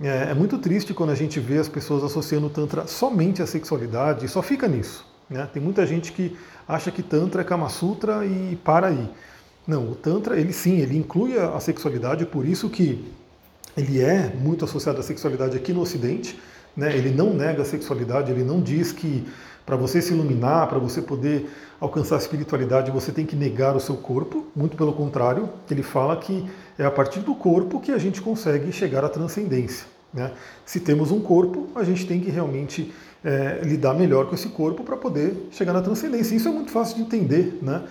É, 0.00 0.30
é 0.30 0.34
muito 0.34 0.56
triste 0.56 0.94
quando 0.94 1.10
a 1.10 1.14
gente 1.14 1.38
vê 1.38 1.58
as 1.58 1.68
pessoas 1.68 2.02
associando 2.02 2.46
o 2.46 2.48
Tantra 2.48 2.86
somente 2.86 3.42
à 3.42 3.46
sexualidade, 3.46 4.24
e 4.24 4.28
só 4.30 4.40
fica 4.40 4.66
nisso. 4.66 5.04
Né? 5.28 5.46
Tem 5.52 5.62
muita 5.62 5.84
gente 5.84 6.10
que 6.10 6.34
acha 6.66 6.90
que 6.90 7.02
Tantra 7.02 7.42
é 7.42 7.44
Kama 7.44 7.68
Sutra 7.68 8.24
e 8.24 8.56
para 8.64 8.86
aí. 8.86 9.06
Não, 9.66 9.90
o 9.90 9.94
Tantra, 9.94 10.40
ele 10.40 10.54
sim, 10.54 10.78
ele 10.78 10.96
inclui 10.96 11.38
a 11.38 11.60
sexualidade, 11.60 12.24
por 12.24 12.46
isso 12.46 12.70
que 12.70 13.12
ele 13.76 14.00
é 14.00 14.32
muito 14.34 14.64
associado 14.64 14.98
à 14.98 15.02
sexualidade 15.02 15.54
aqui 15.54 15.74
no 15.74 15.82
Ocidente. 15.82 16.40
Né? 16.74 16.96
Ele 16.96 17.10
não 17.10 17.34
nega 17.34 17.60
a 17.60 17.64
sexualidade, 17.66 18.32
ele 18.32 18.42
não 18.42 18.62
diz 18.62 18.90
que 18.90 19.26
para 19.64 19.76
você 19.76 20.00
se 20.02 20.12
iluminar, 20.12 20.68
para 20.68 20.78
você 20.78 21.00
poder 21.00 21.50
alcançar 21.80 22.16
a 22.16 22.18
espiritualidade, 22.18 22.90
você 22.90 23.12
tem 23.12 23.24
que 23.24 23.36
negar 23.36 23.76
o 23.76 23.80
seu 23.80 23.96
corpo. 23.96 24.46
Muito 24.54 24.76
pelo 24.76 24.92
contrário, 24.92 25.48
ele 25.70 25.82
fala 25.82 26.16
que 26.16 26.48
é 26.78 26.84
a 26.84 26.90
partir 26.90 27.20
do 27.20 27.34
corpo 27.34 27.80
que 27.80 27.92
a 27.92 27.98
gente 27.98 28.20
consegue 28.20 28.72
chegar 28.72 29.04
à 29.04 29.08
transcendência. 29.08 29.86
Né? 30.12 30.32
Se 30.66 30.80
temos 30.80 31.10
um 31.10 31.20
corpo, 31.20 31.68
a 31.74 31.84
gente 31.84 32.06
tem 32.06 32.20
que 32.20 32.30
realmente 32.30 32.92
é, 33.24 33.60
lidar 33.62 33.94
melhor 33.94 34.26
com 34.26 34.34
esse 34.34 34.48
corpo 34.48 34.82
para 34.82 34.96
poder 34.96 35.48
chegar 35.52 35.72
na 35.72 35.80
transcendência. 35.80 36.34
Isso 36.34 36.48
é 36.48 36.52
muito 36.52 36.70
fácil 36.70 36.96
de 36.96 37.02
entender. 37.02 37.58
Né? 37.62 37.82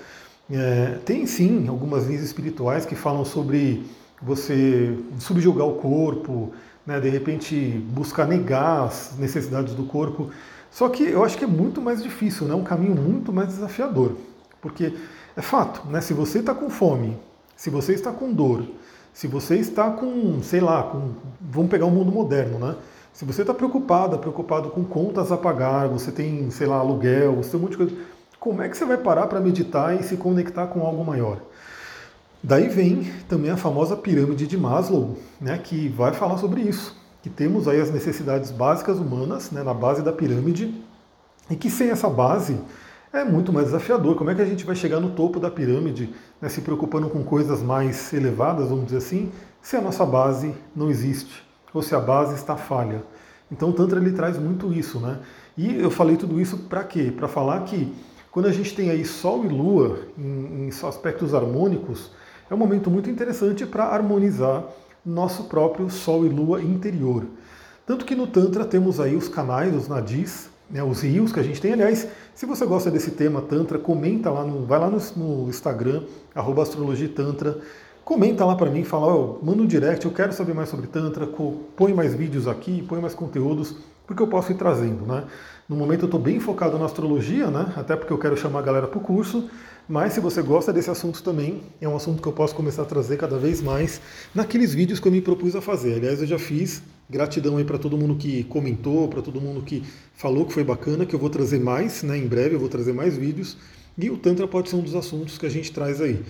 É, 0.51 0.97
tem 1.05 1.25
sim 1.25 1.67
algumas 1.67 2.07
linhas 2.07 2.23
espirituais 2.23 2.85
que 2.85 2.95
falam 2.95 3.23
sobre 3.23 3.83
você 4.21 4.97
subjugar 5.19 5.65
o 5.65 5.75
corpo, 5.75 6.51
né, 6.85 6.99
de 6.99 7.09
repente 7.09 7.55
buscar 7.91 8.27
negar 8.27 8.85
as 8.85 9.13
necessidades 9.17 9.73
do 9.73 9.83
corpo. 9.83 10.29
Só 10.71 10.87
que 10.89 11.03
eu 11.03 11.23
acho 11.23 11.37
que 11.37 11.43
é 11.43 11.47
muito 11.47 11.81
mais 11.81 12.01
difícil, 12.01 12.47
né? 12.47 12.53
um 12.53 12.63
caminho 12.63 12.95
muito 12.95 13.33
mais 13.33 13.49
desafiador. 13.49 14.13
Porque 14.61 14.93
é 15.35 15.41
fato, 15.41 15.87
né? 15.89 16.01
se 16.01 16.13
você 16.13 16.39
está 16.39 16.53
com 16.53 16.69
fome, 16.69 17.17
se 17.55 17.69
você 17.69 17.93
está 17.93 18.11
com 18.11 18.31
dor, 18.31 18.65
se 19.13 19.27
você 19.27 19.55
está 19.55 19.89
com, 19.91 20.41
sei 20.43 20.59
lá, 20.59 20.83
com, 20.83 21.11
vamos 21.41 21.69
pegar 21.69 21.85
o 21.85 21.89
um 21.89 21.91
mundo 21.91 22.11
moderno, 22.11 22.59
né? 22.59 22.75
Se 23.11 23.25
você 23.25 23.41
está 23.41 23.53
preocupada, 23.53 24.17
preocupado 24.17 24.69
com 24.69 24.83
contas 24.85 25.31
a 25.31 25.37
pagar, 25.37 25.87
você 25.87 26.11
tem, 26.11 26.49
sei 26.51 26.67
lá, 26.67 26.77
aluguel, 26.77 27.35
você 27.35 27.51
tem 27.51 27.59
um 27.59 27.63
monte 27.63 27.71
de 27.71 27.77
coisa, 27.77 27.95
como 28.39 28.61
é 28.61 28.69
que 28.69 28.77
você 28.77 28.85
vai 28.85 28.97
parar 28.97 29.27
para 29.27 29.41
meditar 29.41 29.99
e 29.99 30.03
se 30.03 30.15
conectar 30.15 30.67
com 30.67 30.85
algo 30.85 31.03
maior? 31.03 31.39
Daí 32.41 32.69
vem 32.69 33.11
também 33.27 33.51
a 33.51 33.57
famosa 33.57 33.97
pirâmide 33.97 34.47
de 34.47 34.57
Maslow, 34.57 35.17
né, 35.41 35.57
que 35.57 35.89
vai 35.89 36.13
falar 36.13 36.37
sobre 36.37 36.61
isso 36.61 36.98
que 37.21 37.29
temos 37.29 37.67
aí 37.67 37.79
as 37.81 37.91
necessidades 37.91 38.51
básicas 38.51 38.97
humanas 38.97 39.51
né, 39.51 39.63
na 39.63 39.73
base 39.73 40.01
da 40.01 40.11
pirâmide 40.11 40.73
e 41.49 41.55
que 41.55 41.69
sem 41.69 41.89
essa 41.89 42.09
base 42.09 42.57
é 43.11 43.23
muito 43.23 43.51
mais 43.51 43.67
desafiador. 43.67 44.15
Como 44.15 44.29
é 44.29 44.35
que 44.35 44.41
a 44.41 44.45
gente 44.45 44.65
vai 44.65 44.75
chegar 44.75 44.99
no 44.99 45.11
topo 45.11 45.39
da 45.39 45.49
pirâmide, 45.49 46.13
né, 46.41 46.47
se 46.47 46.61
preocupando 46.61 47.09
com 47.09 47.23
coisas 47.23 47.61
mais 47.61 48.13
elevadas, 48.13 48.69
vamos 48.69 48.85
dizer 48.85 48.97
assim, 48.97 49.31
se 49.61 49.75
a 49.75 49.81
nossa 49.81 50.05
base 50.05 50.53
não 50.75 50.89
existe 50.89 51.43
ou 51.73 51.81
se 51.81 51.93
a 51.93 51.99
base 51.99 52.35
está 52.35 52.55
falha? 52.55 53.03
Então 53.51 53.69
o 53.69 53.73
Tantra 53.73 53.99
ele 53.99 54.11
traz 54.11 54.37
muito 54.37 54.71
isso, 54.71 54.99
né? 54.99 55.19
E 55.57 55.75
eu 55.75 55.89
falei 55.89 56.15
tudo 56.15 56.39
isso 56.39 56.57
para 56.57 56.83
quê? 56.83 57.11
Para 57.15 57.27
falar 57.27 57.61
que 57.63 57.91
quando 58.31 58.45
a 58.45 58.51
gente 58.51 58.75
tem 58.75 58.91
aí 58.91 59.03
Sol 59.03 59.43
e 59.43 59.47
Lua 59.47 60.01
em, 60.17 60.67
em 60.67 60.87
aspectos 60.87 61.33
harmônicos, 61.33 62.11
é 62.49 62.53
um 62.53 62.57
momento 62.57 62.89
muito 62.89 63.09
interessante 63.09 63.65
para 63.65 63.85
harmonizar 63.85 64.63
nosso 65.05 65.45
próprio 65.45 65.89
Sol 65.89 66.25
e 66.25 66.29
Lua 66.29 66.61
interior. 66.61 67.25
Tanto 67.85 68.05
que 68.05 68.15
no 68.15 68.27
Tantra 68.27 68.65
temos 68.65 68.99
aí 68.99 69.15
os 69.15 69.27
canais, 69.27 69.73
os 69.75 69.87
nadis, 69.87 70.49
né, 70.69 70.83
os 70.83 71.01
rios 71.01 71.31
que 71.31 71.39
a 71.39 71.43
gente 71.43 71.59
tem. 71.59 71.73
Aliás, 71.73 72.07
se 72.35 72.45
você 72.45 72.65
gosta 72.65 72.91
desse 72.91 73.11
tema 73.11 73.41
Tantra, 73.41 73.79
comenta 73.79 74.29
lá, 74.29 74.43
no, 74.43 74.65
vai 74.65 74.79
lá 74.79 74.89
no, 74.89 74.99
no 75.15 75.49
Instagram, 75.49 76.03
arroba 76.35 76.61
astrologitantra, 76.61 77.57
comenta 78.05 78.45
lá 78.45 78.55
para 78.55 78.69
mim, 78.69 78.83
fala, 78.83 79.13
oh, 79.13 79.39
manda 79.43 79.63
um 79.63 79.65
direct, 79.65 80.05
eu 80.05 80.11
quero 80.11 80.33
saber 80.33 80.53
mais 80.53 80.69
sobre 80.69 80.87
Tantra, 80.87 81.27
põe 81.75 81.93
mais 81.93 82.13
vídeos 82.13 82.47
aqui, 82.47 82.83
põe 82.83 83.01
mais 83.01 83.15
conteúdos, 83.15 83.75
porque 84.05 84.21
eu 84.21 84.27
posso 84.27 84.51
ir 84.51 84.55
trazendo, 84.55 85.05
né? 85.05 85.25
No 85.67 85.75
momento 85.75 86.01
eu 86.01 86.05
estou 86.05 86.19
bem 86.19 86.39
focado 86.39 86.79
na 86.79 86.85
astrologia, 86.85 87.47
né? 87.47 87.71
Até 87.75 87.95
porque 87.95 88.11
eu 88.11 88.17
quero 88.17 88.35
chamar 88.35 88.59
a 88.59 88.63
galera 88.63 88.87
para 88.87 88.97
o 88.97 89.01
curso, 89.01 89.47
mas 89.89 90.13
se 90.13 90.19
você 90.19 90.39
gosta 90.43 90.71
desse 90.71 90.91
assunto 90.91 91.23
também, 91.23 91.63
é 91.81 91.89
um 91.89 91.95
assunto 91.95 92.21
que 92.21 92.27
eu 92.27 92.31
posso 92.31 92.53
começar 92.53 92.83
a 92.83 92.85
trazer 92.85 93.17
cada 93.17 93.39
vez 93.39 93.59
mais 93.59 93.99
naqueles 94.35 94.71
vídeos 94.71 94.99
que 94.99 95.07
eu 95.07 95.11
me 95.11 95.19
propus 95.19 95.55
a 95.55 95.61
fazer. 95.61 95.95
Aliás, 95.95 96.21
eu 96.21 96.27
já 96.27 96.37
fiz. 96.37 96.83
Gratidão 97.09 97.57
aí 97.57 97.63
para 97.63 97.79
todo 97.79 97.97
mundo 97.97 98.15
que 98.15 98.43
comentou, 98.43 99.07
para 99.07 99.23
todo 99.23 99.41
mundo 99.41 99.63
que 99.63 99.83
falou 100.13 100.45
que 100.45 100.53
foi 100.53 100.63
bacana, 100.63 101.07
que 101.07 101.15
eu 101.15 101.19
vou 101.19 101.31
trazer 101.31 101.59
mais, 101.59 102.03
né? 102.03 102.15
Em 102.15 102.27
breve 102.27 102.53
eu 102.53 102.59
vou 102.59 102.69
trazer 102.69 102.93
mais 102.93 103.17
vídeos. 103.17 103.57
E 103.97 104.11
o 104.11 104.17
Tantra 104.17 104.47
pode 104.47 104.69
ser 104.69 104.75
um 104.75 104.81
dos 104.81 104.93
assuntos 104.93 105.39
que 105.39 105.45
a 105.47 105.49
gente 105.49 105.71
traz 105.71 105.99
aí. 105.99 106.23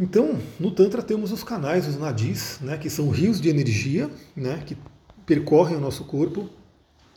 Então, 0.00 0.36
no 0.58 0.72
Tantra 0.72 1.00
temos 1.00 1.30
os 1.30 1.44
canais, 1.44 1.86
os 1.86 1.96
nadis, 1.96 2.58
né, 2.60 2.76
que 2.76 2.90
são 2.90 3.08
rios 3.08 3.40
de 3.40 3.48
energia, 3.48 4.10
né, 4.34 4.64
que 4.66 4.76
percorrem 5.24 5.76
o 5.76 5.80
nosso 5.80 6.04
corpo. 6.04 6.50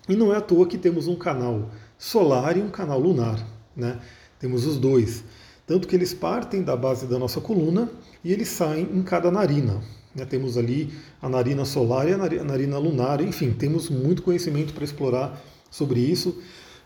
E 0.08 0.16
não 0.16 0.32
é 0.32 0.38
à 0.38 0.42
toa 0.42 0.68
que 0.68 0.78
temos 0.78 1.08
um 1.08 1.16
canal 1.16 1.72
solar 1.98 2.58
e 2.58 2.62
um 2.62 2.70
canal 2.70 3.00
lunar, 3.00 3.44
né? 3.76 4.00
Temos 4.38 4.68
os 4.68 4.78
dois. 4.78 5.24
Tanto 5.66 5.88
que 5.88 5.96
eles 5.96 6.14
partem 6.14 6.62
da 6.62 6.76
base 6.76 7.06
da 7.06 7.18
nossa 7.18 7.40
coluna 7.40 7.90
e 8.24 8.34
eles 8.34 8.50
saem 8.50 8.90
em 8.94 9.02
cada 9.02 9.32
narina. 9.32 9.82
Né? 10.14 10.26
Temos 10.26 10.58
ali 10.58 10.92
a 11.22 11.30
narina 11.30 11.66
solar 11.66 12.08
e 12.08 12.14
a 12.14 12.44
narina 12.44 12.78
lunar, 12.78 13.22
enfim, 13.22 13.52
temos 13.52 13.90
muito 13.90 14.22
conhecimento 14.22 14.74
para 14.74 14.84
explorar 14.84 15.42
sobre 15.72 16.00
isso. 16.00 16.42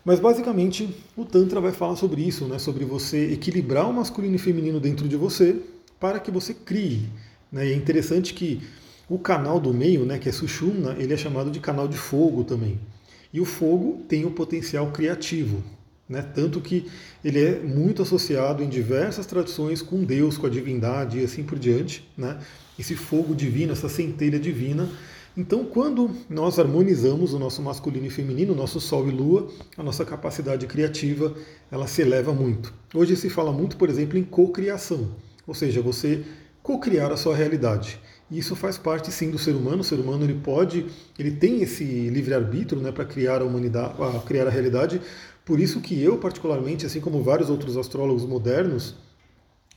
Mas 0.05 0.19
basicamente 0.19 0.95
o 1.17 1.25
Tantra 1.25 1.59
vai 1.59 1.71
falar 1.71 1.95
sobre 1.95 2.21
isso, 2.21 2.45
né? 2.45 2.59
sobre 2.59 2.85
você 2.85 3.33
equilibrar 3.33 3.89
o 3.89 3.93
masculino 3.93 4.35
e 4.35 4.39
feminino 4.39 4.79
dentro 4.79 5.07
de 5.07 5.15
você 5.15 5.59
para 5.99 6.19
que 6.19 6.31
você 6.31 6.53
crie. 6.53 7.09
Né? 7.51 7.67
E 7.67 7.73
é 7.73 7.75
interessante 7.75 8.33
que 8.33 8.61
o 9.09 9.17
canal 9.17 9.59
do 9.59 9.73
meio, 9.73 10.05
né, 10.05 10.19
que 10.19 10.27
é 10.27 10.31
Sushumna, 10.31 10.95
ele 10.99 11.13
é 11.13 11.17
chamado 11.17 11.49
de 11.49 11.59
canal 11.59 11.87
de 11.87 11.97
fogo 11.97 12.43
também. 12.43 12.77
E 13.31 13.39
o 13.39 13.45
fogo 13.45 14.03
tem 14.07 14.25
o 14.25 14.31
potencial 14.31 14.91
criativo. 14.91 15.63
Né? 16.07 16.21
Tanto 16.21 16.61
que 16.61 16.87
ele 17.23 17.43
é 17.43 17.59
muito 17.59 18.01
associado 18.01 18.63
em 18.63 18.69
diversas 18.69 19.25
tradições 19.25 19.81
com 19.81 20.03
Deus, 20.03 20.37
com 20.37 20.47
a 20.47 20.49
divindade 20.49 21.19
e 21.19 21.23
assim 21.23 21.43
por 21.43 21.59
diante. 21.59 22.07
Né? 22.17 22.37
Esse 22.77 22.95
fogo 22.95 23.35
divino, 23.35 23.73
essa 23.73 23.89
centelha 23.89 24.39
divina. 24.39 24.89
Então, 25.35 25.65
quando 25.65 26.09
nós 26.27 26.57
harmonizamos 26.57 27.33
o 27.33 27.37
nosso 27.37 27.61
masculino 27.61 28.07
e 28.07 28.09
feminino, 28.09 28.53
o 28.53 28.55
nosso 28.55 28.79
Sol 28.79 29.07
e 29.07 29.11
Lua, 29.11 29.47
a 29.77 29.83
nossa 29.83 30.03
capacidade 30.03 30.65
criativa 30.65 31.35
ela 31.71 31.85
se 31.85 32.01
eleva 32.01 32.33
muito. 32.33 32.73
Hoje 32.93 33.15
se 33.15 33.29
fala 33.29 33.51
muito, 33.51 33.77
por 33.77 33.87
exemplo, 33.87 34.17
em 34.17 34.23
cocriação, 34.23 35.11
ou 35.45 35.53
seja, 35.53 35.79
você 35.79 36.23
cocriar 36.63 37.11
a 37.11 37.17
sua 37.17 37.35
realidade. 37.35 37.99
E 38.29 38.39
isso 38.39 38.55
faz 38.55 38.77
parte 38.77 39.11
sim 39.11 39.29
do 39.29 39.37
ser 39.37 39.51
humano. 39.51 39.81
O 39.81 39.83
ser 39.83 39.99
humano 39.99 40.23
ele 40.25 40.33
pode, 40.33 40.85
ele 41.17 41.31
tem 41.31 41.61
esse 41.61 41.83
livre 41.83 42.33
arbítrio, 42.33 42.81
né, 42.81 42.91
para 42.91 43.05
criar 43.05 43.41
a 43.41 43.45
humanidade, 43.45 43.93
criar 44.25 44.47
a 44.47 44.49
realidade. 44.49 44.99
Por 45.47 45.61
isso 45.61 45.79
que 45.79 45.97
eu, 46.03 46.17
particularmente, 46.17 46.85
assim 46.85 46.99
como 46.99 47.23
vários 47.23 47.49
outros 47.49 47.77
astrólogos 47.77 48.25
modernos, 48.25 48.95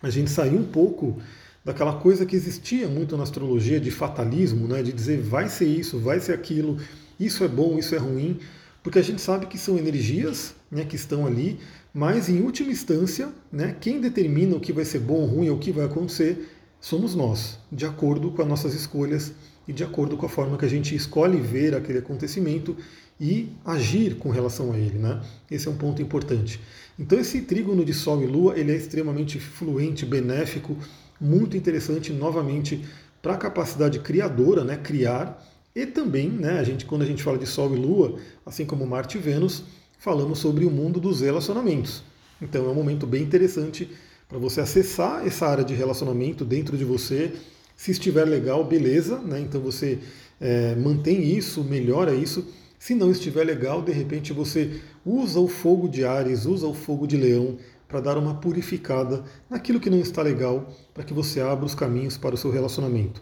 a 0.02 0.10
gente 0.10 0.28
saiu 0.28 0.58
um 0.58 0.64
pouco 0.64 1.16
daquela 1.64 1.94
coisa 1.94 2.26
que 2.26 2.34
existia 2.34 2.88
muito 2.88 3.16
na 3.16 3.22
astrologia 3.22 3.78
de 3.78 3.88
fatalismo, 3.88 4.66
né, 4.66 4.82
de 4.82 4.92
dizer 4.92 5.20
vai 5.20 5.48
ser 5.48 5.66
isso, 5.66 5.96
vai 6.00 6.18
ser 6.18 6.32
aquilo, 6.32 6.76
isso 7.20 7.44
é 7.44 7.48
bom, 7.48 7.78
isso 7.78 7.94
é 7.94 7.98
ruim, 7.98 8.40
porque 8.82 8.98
a 8.98 9.02
gente 9.02 9.22
sabe 9.22 9.46
que 9.46 9.56
são 9.56 9.78
energias 9.78 10.56
né, 10.68 10.84
que 10.84 10.96
estão 10.96 11.24
ali, 11.24 11.60
mas 11.94 12.28
em 12.28 12.40
última 12.40 12.72
instância, 12.72 13.28
né, 13.52 13.76
quem 13.80 14.00
determina 14.00 14.56
o 14.56 14.60
que 14.60 14.72
vai 14.72 14.84
ser 14.84 14.98
bom 14.98 15.24
ruim, 15.24 15.50
o 15.50 15.58
que 15.58 15.70
vai 15.70 15.84
acontecer, 15.84 16.48
somos 16.80 17.14
nós, 17.14 17.60
de 17.70 17.86
acordo 17.86 18.32
com 18.32 18.42
as 18.42 18.48
nossas 18.48 18.74
escolhas 18.74 19.32
e 19.68 19.72
de 19.72 19.84
acordo 19.84 20.16
com 20.16 20.26
a 20.26 20.28
forma 20.28 20.58
que 20.58 20.64
a 20.64 20.68
gente 20.68 20.96
escolhe 20.96 21.40
ver 21.40 21.76
aquele 21.76 22.00
acontecimento 22.00 22.76
e 23.20 23.50
agir 23.64 24.16
com 24.16 24.30
relação 24.30 24.72
a 24.72 24.78
ele, 24.78 24.98
né? 24.98 25.20
Esse 25.50 25.68
é 25.68 25.70
um 25.70 25.76
ponto 25.76 26.00
importante. 26.00 26.58
Então 26.98 27.18
esse 27.18 27.42
trígono 27.42 27.84
de 27.84 27.92
Sol 27.92 28.22
e 28.22 28.26
Lua, 28.26 28.58
ele 28.58 28.72
é 28.72 28.76
extremamente 28.76 29.38
fluente, 29.38 30.06
benéfico, 30.06 30.76
muito 31.20 31.56
interessante 31.56 32.12
novamente 32.12 32.84
para 33.20 33.34
a 33.34 33.36
capacidade 33.36 33.98
criadora, 33.98 34.64
né, 34.64 34.78
criar, 34.78 35.46
e 35.74 35.84
também, 35.84 36.30
né, 36.30 36.58
a 36.58 36.64
gente 36.64 36.86
quando 36.86 37.02
a 37.02 37.06
gente 37.06 37.22
fala 37.22 37.36
de 37.36 37.46
Sol 37.46 37.74
e 37.74 37.78
Lua, 37.78 38.18
assim 38.44 38.64
como 38.64 38.86
Marte 38.86 39.18
e 39.18 39.20
Vênus, 39.20 39.62
falamos 39.98 40.38
sobre 40.38 40.64
o 40.64 40.70
mundo 40.70 40.98
dos 40.98 41.20
relacionamentos. 41.20 42.02
Então 42.40 42.64
é 42.64 42.68
um 42.68 42.74
momento 42.74 43.06
bem 43.06 43.22
interessante 43.22 43.88
para 44.26 44.38
você 44.38 44.60
acessar 44.60 45.26
essa 45.26 45.46
área 45.46 45.64
de 45.64 45.74
relacionamento 45.74 46.44
dentro 46.44 46.76
de 46.76 46.84
você. 46.84 47.32
Se 47.76 47.90
estiver 47.90 48.24
legal, 48.24 48.64
beleza, 48.64 49.18
né? 49.18 49.40
Então 49.40 49.60
você 49.60 49.98
é, 50.40 50.74
mantém 50.74 51.22
isso, 51.36 51.62
melhora 51.62 52.14
isso. 52.14 52.46
Se 52.80 52.94
não 52.94 53.10
estiver 53.10 53.44
legal, 53.44 53.82
de 53.82 53.92
repente 53.92 54.32
você 54.32 54.80
usa 55.04 55.38
o 55.38 55.46
fogo 55.46 55.86
de 55.86 56.02
Ares, 56.02 56.46
usa 56.46 56.66
o 56.66 56.72
fogo 56.72 57.06
de 57.06 57.14
Leão 57.14 57.58
para 57.86 58.00
dar 58.00 58.16
uma 58.16 58.36
purificada 58.36 59.22
naquilo 59.50 59.78
que 59.78 59.90
não 59.90 60.00
está 60.00 60.22
legal, 60.22 60.66
para 60.94 61.04
que 61.04 61.12
você 61.12 61.42
abra 61.42 61.66
os 61.66 61.74
caminhos 61.74 62.16
para 62.16 62.34
o 62.34 62.38
seu 62.38 62.50
relacionamento. 62.50 63.20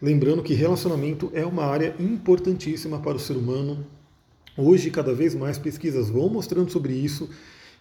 Lembrando 0.00 0.40
que 0.40 0.54
relacionamento 0.54 1.32
é 1.34 1.44
uma 1.44 1.64
área 1.64 1.96
importantíssima 1.98 3.00
para 3.00 3.16
o 3.16 3.18
ser 3.18 3.36
humano. 3.36 3.84
Hoje, 4.56 4.88
cada 4.88 5.12
vez 5.12 5.34
mais 5.34 5.58
pesquisas 5.58 6.08
vão 6.08 6.28
mostrando 6.28 6.70
sobre 6.70 6.92
isso. 6.92 7.28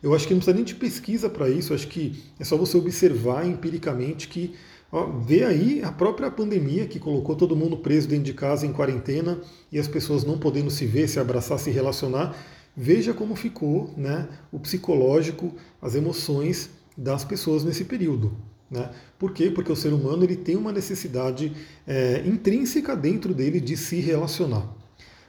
Eu 0.01 0.15
acho 0.15 0.27
que 0.27 0.33
não 0.33 0.39
precisa 0.39 0.55
nem 0.55 0.65
de 0.65 0.73
pesquisa 0.73 1.29
para 1.29 1.47
isso, 1.47 1.71
acho 1.71 1.87
que 1.87 2.19
é 2.39 2.43
só 2.43 2.57
você 2.57 2.75
observar 2.77 3.45
empiricamente 3.45 4.27
que 4.27 4.55
Ó, 4.91 5.05
vê 5.05 5.45
aí 5.45 5.81
a 5.83 5.91
própria 5.91 6.29
pandemia 6.29 6.85
que 6.85 6.99
colocou 6.99 7.35
todo 7.35 7.55
mundo 7.55 7.77
preso 7.77 8.09
dentro 8.09 8.25
de 8.25 8.33
casa 8.33 8.65
em 8.65 8.73
quarentena 8.73 9.39
e 9.71 9.79
as 9.79 9.87
pessoas 9.87 10.25
não 10.25 10.37
podendo 10.37 10.69
se 10.69 10.85
ver, 10.85 11.07
se 11.07 11.19
abraçar, 11.19 11.57
se 11.57 11.71
relacionar. 11.71 12.35
Veja 12.75 13.13
como 13.13 13.35
ficou 13.35 13.93
né, 13.95 14.27
o 14.51 14.59
psicológico, 14.59 15.53
as 15.81 15.95
emoções 15.95 16.69
das 16.97 17.23
pessoas 17.23 17.63
nesse 17.63 17.85
período. 17.85 18.35
Né? 18.69 18.89
Por 19.17 19.33
quê? 19.33 19.49
Porque 19.49 19.71
o 19.71 19.75
ser 19.75 19.93
humano 19.93 20.23
ele 20.23 20.35
tem 20.35 20.55
uma 20.55 20.71
necessidade 20.71 21.53
é, 21.87 22.23
intrínseca 22.25 22.95
dentro 22.95 23.33
dele 23.33 23.59
de 23.61 23.77
se 23.77 23.99
relacionar. 23.99 24.80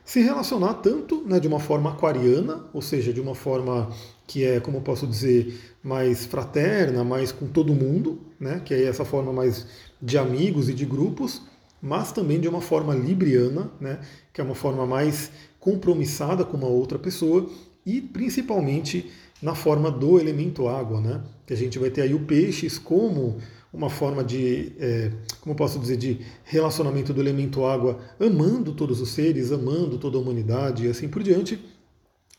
Se 0.05 0.21
relacionar 0.21 0.75
tanto 0.75 1.23
né, 1.27 1.39
de 1.39 1.47
uma 1.47 1.61
forma 1.61 1.91
aquariana, 1.91 2.65
ou 2.73 2.83
seja, 2.83 3.13
de 3.13 3.21
uma 3.21 3.35
forma 3.35 3.91
que 4.27 4.45
é, 4.45 4.61
como 4.61 4.79
eu 4.79 4.81
posso 4.81 5.07
dizer, 5.07 5.61
mais 5.83 6.25
fraterna, 6.25 7.05
mais 7.05 7.31
com 7.31 7.47
todo 7.47 7.75
mundo, 7.75 8.21
né? 8.39 8.61
que 8.65 8.73
é 8.73 8.85
essa 8.85 9.05
forma 9.05 9.33
mais 9.33 9.67
de 10.01 10.17
amigos 10.19 10.69
e 10.69 10.75
de 10.75 10.85
grupos, 10.85 11.43
mas 11.81 12.13
também 12.13 12.41
de 12.41 12.49
uma 12.49 12.61
forma 12.61 12.95
libriana, 12.95 13.71
né? 13.81 14.01
que 14.33 14.41
é 14.41 14.45
uma 14.45 14.55
forma 14.55 14.87
mais 14.87 15.31
compromissada 15.61 16.45
com 16.45 16.57
uma 16.57 16.69
outra 16.69 16.99
pessoa, 16.99 17.49
e 17.85 18.01
principalmente 18.01 19.11
na 19.41 19.55
forma 19.55 19.91
do 19.91 20.19
elemento 20.19 20.69
água, 20.69 21.01
né? 21.01 21.21
que 21.47 21.53
a 21.53 21.57
gente 21.57 21.79
vai 21.79 21.91
ter 21.91 22.03
aí 22.03 22.15
o 22.15 22.21
peixes 22.21 22.79
como 22.79 23.39
uma 23.73 23.89
forma 23.89 24.23
de, 24.23 24.73
é, 24.79 25.11
como 25.41 25.55
posso 25.55 25.79
dizer, 25.79 25.97
de 25.97 26.21
relacionamento 26.45 27.13
do 27.13 27.21
elemento 27.21 27.65
água, 27.65 27.99
amando 28.21 28.73
todos 28.73 29.01
os 29.01 29.11
seres, 29.11 29.51
amando 29.51 29.97
toda 29.99 30.19
a 30.19 30.21
humanidade 30.21 30.87
e 30.87 30.91
assim 30.91 31.09
por 31.09 31.23
diante. 31.23 31.59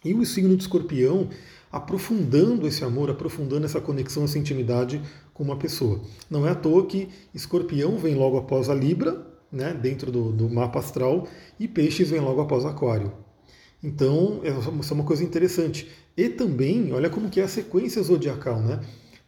E 0.06 0.14
o 0.14 0.26
signo 0.26 0.56
de 0.56 0.64
escorpião 0.64 1.30
aprofundando 1.72 2.68
esse 2.68 2.84
amor, 2.84 3.10
aprofundando 3.10 3.66
essa 3.66 3.82
conexão, 3.82 4.26
essa 4.26 4.38
intimidade 4.38 5.02
com 5.34 5.44
uma 5.44 5.58
pessoa. 5.58 6.02
Não 6.30 6.46
é 6.46 6.52
à 6.52 6.56
toa 6.56 6.86
que 6.86 7.10
escorpião 7.34 7.98
vem 7.98 8.14
logo 8.14 8.38
após 8.38 8.70
a 8.70 8.76
Libra, 8.76 9.26
né, 9.52 9.74
dentro 9.74 10.12
do, 10.12 10.32
do 10.32 10.48
mapa 10.48 10.78
astral, 10.78 11.28
e 11.60 11.68
peixes 11.68 12.12
vem 12.12 12.20
logo 12.20 12.42
após 12.42 12.64
aquário. 12.64 13.12
Então, 13.84 14.42
isso 14.80 14.94
é 14.94 14.96
uma 14.96 15.04
coisa 15.04 15.24
interessante. 15.24 15.90
E 16.16 16.30
também, 16.30 16.94
olha 16.94 17.10
como 17.10 17.30
que 17.30 17.42
é 17.42 17.44
a 17.44 17.48
sequência 17.48 18.02
zodiacal, 18.04 18.62
né? 18.62 18.80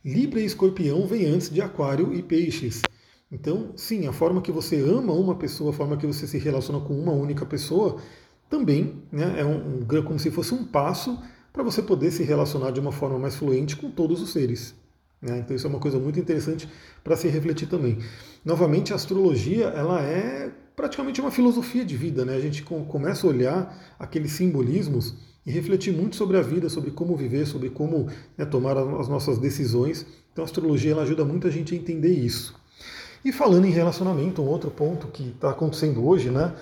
Libra 0.05 0.39
e 0.39 0.45
escorpião 0.45 1.07
vem 1.07 1.25
antes 1.25 1.49
de 1.49 1.59
aquário 1.63 2.13
e 2.13 2.21
peixes. 2.21 2.83
Então, 3.31 3.71
sim, 3.75 4.05
a 4.05 4.13
forma 4.13 4.39
que 4.39 4.51
você 4.51 4.79
ama 4.79 5.11
uma 5.11 5.33
pessoa, 5.33 5.71
a 5.71 5.73
forma 5.73 5.97
que 5.97 6.05
você 6.05 6.27
se 6.27 6.37
relaciona 6.37 6.79
com 6.79 6.93
uma 6.93 7.11
única 7.11 7.43
pessoa, 7.43 7.97
também 8.47 9.01
né, 9.11 9.39
é 9.39 9.43
um, 9.43 9.79
um, 9.79 10.03
como 10.03 10.19
se 10.19 10.29
fosse 10.29 10.53
um 10.53 10.63
passo 10.63 11.19
para 11.51 11.63
você 11.63 11.81
poder 11.81 12.11
se 12.11 12.21
relacionar 12.21 12.69
de 12.69 12.79
uma 12.79 12.91
forma 12.91 13.17
mais 13.17 13.35
fluente 13.35 13.75
com 13.75 13.89
todos 13.89 14.21
os 14.21 14.31
seres. 14.31 14.75
Né? 15.19 15.39
Então 15.39 15.55
isso 15.55 15.65
é 15.65 15.69
uma 15.71 15.79
coisa 15.79 15.97
muito 15.97 16.19
interessante 16.19 16.69
para 17.03 17.17
se 17.17 17.27
refletir 17.27 17.67
também. 17.67 17.97
Novamente, 18.43 18.93
a 18.93 18.97
astrologia 18.97 19.69
ela 19.69 20.03
é 20.03 20.51
praticamente 20.75 21.19
uma 21.19 21.31
filosofia 21.31 21.83
de 21.83 21.97
vida. 21.97 22.23
Né? 22.23 22.35
A 22.35 22.41
gente 22.41 22.61
começa 22.61 23.25
a 23.25 23.29
olhar 23.31 23.95
aqueles 23.97 24.33
simbolismos 24.33 25.15
e 25.45 25.51
refletir 25.51 25.93
muito 25.93 26.15
sobre 26.15 26.37
a 26.37 26.41
vida, 26.41 26.69
sobre 26.69 26.91
como 26.91 27.15
viver, 27.15 27.45
sobre 27.45 27.69
como 27.69 28.07
né, 28.37 28.45
tomar 28.45 28.77
as 28.77 29.07
nossas 29.07 29.37
decisões. 29.37 30.05
Então 30.31 30.43
a 30.43 30.45
astrologia 30.45 30.91
ela 30.91 31.03
ajuda 31.03 31.23
muito 31.23 31.47
a 31.47 31.51
gente 31.51 31.73
a 31.73 31.77
entender 31.77 32.13
isso. 32.13 32.55
E 33.23 33.31
falando 33.31 33.65
em 33.65 33.71
relacionamento, 33.71 34.41
um 34.41 34.47
outro 34.47 34.71
ponto 34.71 35.07
que 35.07 35.29
está 35.29 35.51
acontecendo 35.51 36.07
hoje, 36.07 36.29
né? 36.29 36.53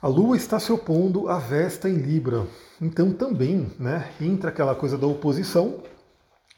A 0.00 0.08
Lua 0.08 0.36
está 0.36 0.60
se 0.60 0.70
opondo 0.70 1.28
à 1.28 1.38
Vesta 1.38 1.88
em 1.88 1.96
Libra. 1.96 2.46
Então 2.80 3.12
também 3.12 3.70
né, 3.78 4.10
entra 4.20 4.50
aquela 4.50 4.74
coisa 4.74 4.98
da 4.98 5.06
oposição. 5.06 5.82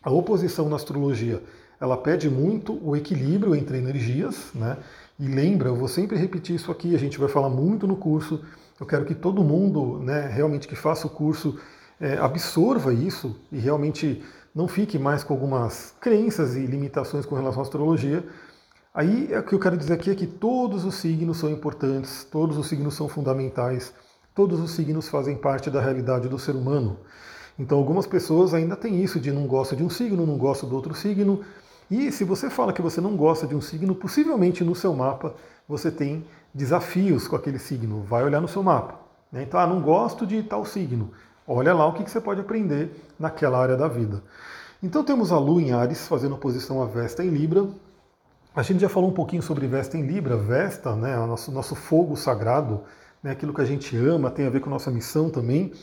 A 0.02 0.10
oposição 0.10 0.68
na 0.68 0.76
astrologia 0.76 1.42
ela 1.80 1.96
pede 1.96 2.28
muito 2.28 2.78
o 2.82 2.96
equilíbrio 2.96 3.54
entre 3.54 3.78
energias, 3.78 4.50
né? 4.54 4.78
E 5.18 5.26
lembra, 5.26 5.68
eu 5.68 5.76
vou 5.76 5.88
sempre 5.88 6.16
repetir 6.16 6.56
isso 6.56 6.70
aqui, 6.70 6.94
a 6.94 6.98
gente 6.98 7.18
vai 7.18 7.28
falar 7.28 7.48
muito 7.48 7.86
no 7.86 7.96
curso. 7.96 8.42
Eu 8.78 8.86
quero 8.86 9.04
que 9.04 9.14
todo 9.14 9.42
mundo, 9.42 9.98
né, 9.98 10.28
realmente 10.28 10.68
que 10.68 10.76
faça 10.76 11.06
o 11.06 11.10
curso, 11.10 11.58
é, 12.00 12.18
absorva 12.18 12.92
isso 12.92 13.36
e 13.50 13.58
realmente 13.58 14.22
não 14.54 14.68
fique 14.68 14.98
mais 14.98 15.24
com 15.24 15.34
algumas 15.34 15.94
crenças 16.00 16.56
e 16.56 16.66
limitações 16.66 17.24
com 17.24 17.34
relação 17.34 17.60
à 17.60 17.62
astrologia, 17.62 18.24
Aí 18.96 19.30
é 19.30 19.40
o 19.40 19.42
que 19.42 19.54
eu 19.54 19.58
quero 19.58 19.76
dizer 19.76 19.92
aqui 19.92 20.10
é 20.10 20.14
que 20.14 20.26
todos 20.26 20.86
os 20.86 20.94
signos 20.94 21.36
são 21.36 21.50
importantes, 21.50 22.24
todos 22.24 22.56
os 22.56 22.66
signos 22.66 22.94
são 22.94 23.06
fundamentais, 23.06 23.92
todos 24.34 24.58
os 24.58 24.70
signos 24.70 25.06
fazem 25.06 25.36
parte 25.36 25.68
da 25.68 25.82
realidade 25.82 26.30
do 26.30 26.38
ser 26.38 26.52
humano. 26.52 26.96
Então 27.58 27.76
algumas 27.76 28.06
pessoas 28.06 28.54
ainda 28.54 28.74
têm 28.74 29.04
isso 29.04 29.20
de 29.20 29.30
não 29.30 29.46
gosta 29.46 29.76
de 29.76 29.84
um 29.84 29.90
signo, 29.90 30.24
não 30.24 30.38
gosta 30.38 30.66
do 30.66 30.74
outro 30.74 30.94
signo. 30.94 31.42
E 31.90 32.10
se 32.10 32.24
você 32.24 32.48
fala 32.48 32.72
que 32.72 32.80
você 32.80 32.98
não 32.98 33.18
gosta 33.18 33.46
de 33.46 33.54
um 33.54 33.60
signo, 33.60 33.94
possivelmente 33.94 34.64
no 34.64 34.74
seu 34.74 34.94
mapa 34.94 35.34
você 35.68 35.90
tem 35.90 36.24
desafios 36.54 37.28
com 37.28 37.36
aquele 37.36 37.58
signo. 37.58 38.02
Vai 38.02 38.24
olhar 38.24 38.40
no 38.40 38.48
seu 38.48 38.62
mapa. 38.62 39.00
Né? 39.30 39.42
Então, 39.42 39.58
ah, 39.60 39.66
não 39.66 39.80
gosto 39.80 40.26
de 40.26 40.42
tal 40.42 40.64
signo. 40.64 41.10
Olha 41.46 41.74
lá 41.74 41.86
o 41.86 41.92
que 41.92 42.08
você 42.08 42.20
pode 42.20 42.40
aprender 42.40 42.90
naquela 43.18 43.58
área 43.58 43.76
da 43.76 43.88
vida. 43.88 44.22
Então 44.82 45.02
temos 45.02 45.32
a 45.32 45.38
Lua 45.38 45.62
em 45.62 45.72
Ares 45.72 46.06
fazendo 46.06 46.34
oposição 46.34 46.82
à 46.82 46.86
Vesta 46.86 47.24
em 47.24 47.30
Libra, 47.30 47.66
a 48.56 48.62
gente 48.62 48.80
já 48.80 48.88
falou 48.88 49.10
um 49.10 49.12
pouquinho 49.12 49.42
sobre 49.42 49.66
Vesta 49.66 49.98
em 49.98 50.06
Libra. 50.06 50.34
Vesta, 50.34 50.96
né, 50.96 51.18
o 51.18 51.26
nosso, 51.26 51.52
nosso 51.52 51.74
fogo 51.74 52.16
sagrado, 52.16 52.80
né, 53.22 53.32
aquilo 53.32 53.52
que 53.52 53.60
a 53.60 53.66
gente 53.66 53.94
ama, 53.94 54.30
tem 54.30 54.46
a 54.46 54.50
ver 54.50 54.60
com 54.60 54.70
nossa 54.70 54.90
missão 54.90 55.28
também. 55.28 55.74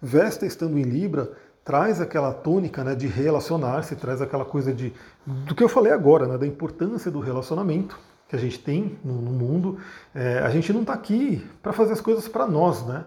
Vesta 0.00 0.46
estando 0.46 0.78
em 0.78 0.82
Libra 0.82 1.32
traz 1.64 2.00
aquela 2.00 2.32
tônica 2.32 2.84
né, 2.84 2.94
de 2.94 3.08
relacionar-se, 3.08 3.96
traz 3.96 4.22
aquela 4.22 4.44
coisa 4.44 4.72
de 4.72 4.92
do 5.26 5.56
que 5.56 5.64
eu 5.64 5.68
falei 5.68 5.92
agora, 5.92 6.28
né, 6.28 6.38
da 6.38 6.46
importância 6.46 7.10
do 7.10 7.18
relacionamento 7.18 7.98
que 8.30 8.36
a 8.36 8.38
gente 8.38 8.60
tem 8.60 8.96
no, 9.04 9.20
no 9.20 9.32
mundo. 9.32 9.78
É, 10.14 10.38
a 10.38 10.48
gente 10.50 10.72
não 10.72 10.82
está 10.82 10.94
aqui 10.94 11.44
para 11.60 11.72
fazer 11.72 11.92
as 11.92 12.00
coisas 12.00 12.28
para 12.28 12.46
nós, 12.46 12.86
né? 12.86 13.04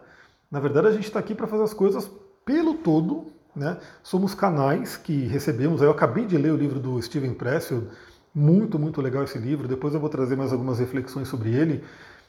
Na 0.52 0.60
verdade, 0.60 0.88
a 0.88 0.92
gente 0.92 1.06
está 1.06 1.18
aqui 1.18 1.34
para 1.34 1.48
fazer 1.48 1.64
as 1.64 1.74
coisas 1.74 2.12
pelo 2.46 2.76
todo. 2.76 3.28
Né? 3.56 3.78
Somos 4.04 4.36
canais 4.36 4.98
que 4.98 5.26
recebemos. 5.26 5.82
Eu 5.82 5.92
acabei 5.92 6.26
de 6.26 6.38
ler 6.38 6.52
o 6.52 6.58
livro 6.58 6.78
do 6.80 7.02
Steven 7.02 7.34
Pressfield, 7.34 7.88
muito, 8.36 8.78
muito 8.78 9.02
legal 9.02 9.24
esse 9.24 9.38
livro. 9.38 9.66
Depois 9.66 9.94
eu 9.94 10.00
vou 10.00 10.10
trazer 10.10 10.36
mais 10.36 10.52
algumas 10.52 10.78
reflexões 10.80 11.30
sobre 11.30 11.56
ele. 11.56 11.84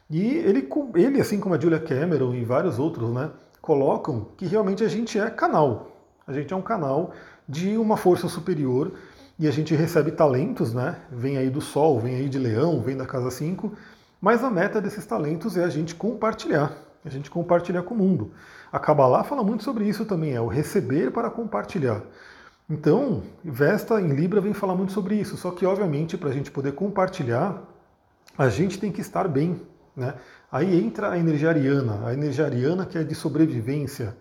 E 0.08 0.22
ele, 0.22 0.68
ele 0.94 1.20
assim 1.20 1.40
como 1.40 1.54
a 1.54 1.58
Julia 1.58 1.80
Cameron 1.80 2.32
e 2.34 2.44
vários 2.44 2.78
outros, 2.78 3.10
né, 3.10 3.30
colocam 3.60 4.28
que 4.36 4.46
realmente 4.46 4.84
a 4.84 4.88
gente 4.88 5.18
é 5.18 5.28
canal. 5.30 5.90
A 6.26 6.32
gente 6.32 6.52
é 6.52 6.56
um 6.56 6.62
canal 6.62 7.12
de 7.48 7.76
uma 7.76 7.96
força 7.96 8.28
superior 8.28 8.92
e 9.38 9.48
a 9.48 9.50
gente 9.50 9.74
recebe 9.74 10.12
talentos, 10.12 10.72
né? 10.72 10.96
Vem 11.10 11.36
aí 11.36 11.50
do 11.50 11.60
Sol, 11.60 11.98
vem 11.98 12.14
aí 12.14 12.28
de 12.28 12.38
Leão, 12.38 12.80
vem 12.80 12.96
da 12.96 13.06
Casa 13.06 13.30
5, 13.30 13.72
mas 14.20 14.44
a 14.44 14.50
meta 14.50 14.80
desses 14.80 15.04
talentos 15.04 15.56
é 15.56 15.64
a 15.64 15.68
gente 15.68 15.94
compartilhar, 15.94 16.72
a 17.04 17.08
gente 17.08 17.30
compartilhar 17.30 17.82
com 17.82 17.94
o 17.94 17.98
mundo. 17.98 18.32
A 18.72 18.78
Kabbalah 18.78 19.24
fala 19.24 19.42
muito 19.42 19.64
sobre 19.64 19.88
isso 19.88 20.04
também, 20.04 20.34
é 20.34 20.40
o 20.40 20.46
receber 20.46 21.10
para 21.10 21.30
compartilhar. 21.30 22.02
Então, 22.68 23.22
Vesta 23.44 24.00
em 24.00 24.08
Libra 24.14 24.40
vem 24.40 24.54
falar 24.54 24.74
muito 24.74 24.92
sobre 24.92 25.16
isso, 25.16 25.36
só 25.36 25.50
que 25.50 25.66
obviamente 25.66 26.16
para 26.16 26.30
a 26.30 26.32
gente 26.32 26.50
poder 26.50 26.72
compartilhar, 26.72 27.62
a 28.38 28.48
gente 28.48 28.78
tem 28.78 28.90
que 28.90 29.00
estar 29.00 29.28
bem. 29.28 29.60
Né? 29.94 30.14
Aí 30.50 30.82
entra 30.82 31.10
a 31.10 31.18
energia 31.18 31.50
ariana, 31.50 32.06
a 32.06 32.12
energia 32.12 32.46
ariana 32.46 32.86
que 32.86 32.96
é 32.96 33.04
de 33.04 33.14
sobrevivência, 33.14 34.16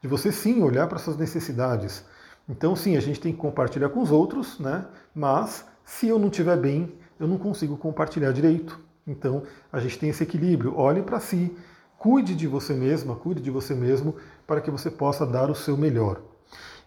de 0.00 0.06
você 0.06 0.30
sim 0.30 0.62
olhar 0.62 0.86
para 0.86 0.98
suas 0.98 1.16
necessidades. 1.16 2.04
Então 2.48 2.74
sim, 2.74 2.96
a 2.96 3.00
gente 3.00 3.20
tem 3.20 3.32
que 3.32 3.38
compartilhar 3.38 3.90
com 3.90 4.00
os 4.00 4.10
outros, 4.10 4.58
né? 4.58 4.86
mas 5.14 5.66
se 5.84 6.08
eu 6.08 6.18
não 6.18 6.28
estiver 6.28 6.56
bem, 6.56 6.94
eu 7.18 7.26
não 7.26 7.38
consigo 7.38 7.76
compartilhar 7.76 8.32
direito. 8.32 8.78
Então 9.06 9.42
a 9.72 9.80
gente 9.80 9.98
tem 9.98 10.10
esse 10.10 10.22
equilíbrio. 10.22 10.76
Olhe 10.76 11.02
para 11.02 11.20
si, 11.20 11.54
cuide 11.98 12.34
de 12.34 12.46
você 12.46 12.72
mesma, 12.72 13.16
cuide 13.16 13.42
de 13.42 13.50
você 13.50 13.74
mesmo, 13.74 14.16
para 14.46 14.60
que 14.60 14.70
você 14.70 14.90
possa 14.90 15.26
dar 15.26 15.50
o 15.50 15.54
seu 15.54 15.76
melhor. 15.76 16.20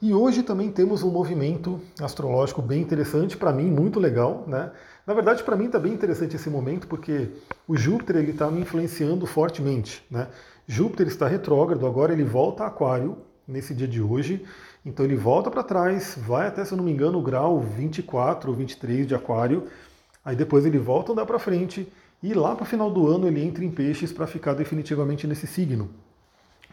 E 0.01 0.15
hoje 0.15 0.41
também 0.41 0.71
temos 0.71 1.03
um 1.03 1.11
movimento 1.11 1.79
astrológico 2.01 2.59
bem 2.59 2.81
interessante, 2.81 3.37
para 3.37 3.53
mim 3.53 3.69
muito 3.69 3.99
legal, 3.99 4.45
né? 4.47 4.71
Na 5.05 5.13
verdade, 5.13 5.43
para 5.43 5.55
mim 5.55 5.65
está 5.65 5.77
bem 5.77 5.93
interessante 5.93 6.35
esse 6.35 6.49
momento, 6.49 6.87
porque 6.87 7.29
o 7.67 7.77
Júpiter 7.77 8.15
ele 8.15 8.31
está 8.31 8.49
me 8.49 8.61
influenciando 8.61 9.27
fortemente, 9.27 10.03
né? 10.09 10.27
Júpiter 10.65 11.05
está 11.05 11.27
retrógrado, 11.27 11.85
agora 11.85 12.13
ele 12.13 12.23
volta 12.23 12.63
a 12.63 12.67
Aquário 12.67 13.17
nesse 13.47 13.75
dia 13.75 13.87
de 13.87 14.01
hoje, 14.01 14.43
então 14.85 15.05
ele 15.05 15.15
volta 15.15 15.51
para 15.51 15.63
trás, 15.63 16.17
vai 16.17 16.47
até, 16.47 16.65
se 16.65 16.71
eu 16.71 16.77
não 16.77 16.83
me 16.83 16.91
engano, 16.91 17.19
o 17.19 17.21
grau 17.21 17.59
24 17.59 18.49
ou 18.49 18.55
23 18.55 19.07
de 19.07 19.13
Aquário, 19.13 19.67
aí 20.25 20.35
depois 20.35 20.65
ele 20.65 20.79
volta 20.79 21.11
a 21.11 21.13
andar 21.13 21.25
para 21.25 21.37
frente 21.37 21.87
e 22.23 22.33
lá 22.33 22.55
para 22.55 22.63
o 22.63 22.67
final 22.67 22.89
do 22.89 23.07
ano 23.07 23.27
ele 23.27 23.43
entra 23.43 23.63
em 23.63 23.69
peixes 23.71 24.11
para 24.11 24.25
ficar 24.25 24.53
definitivamente 24.53 25.27
nesse 25.27 25.45
signo. 25.45 25.89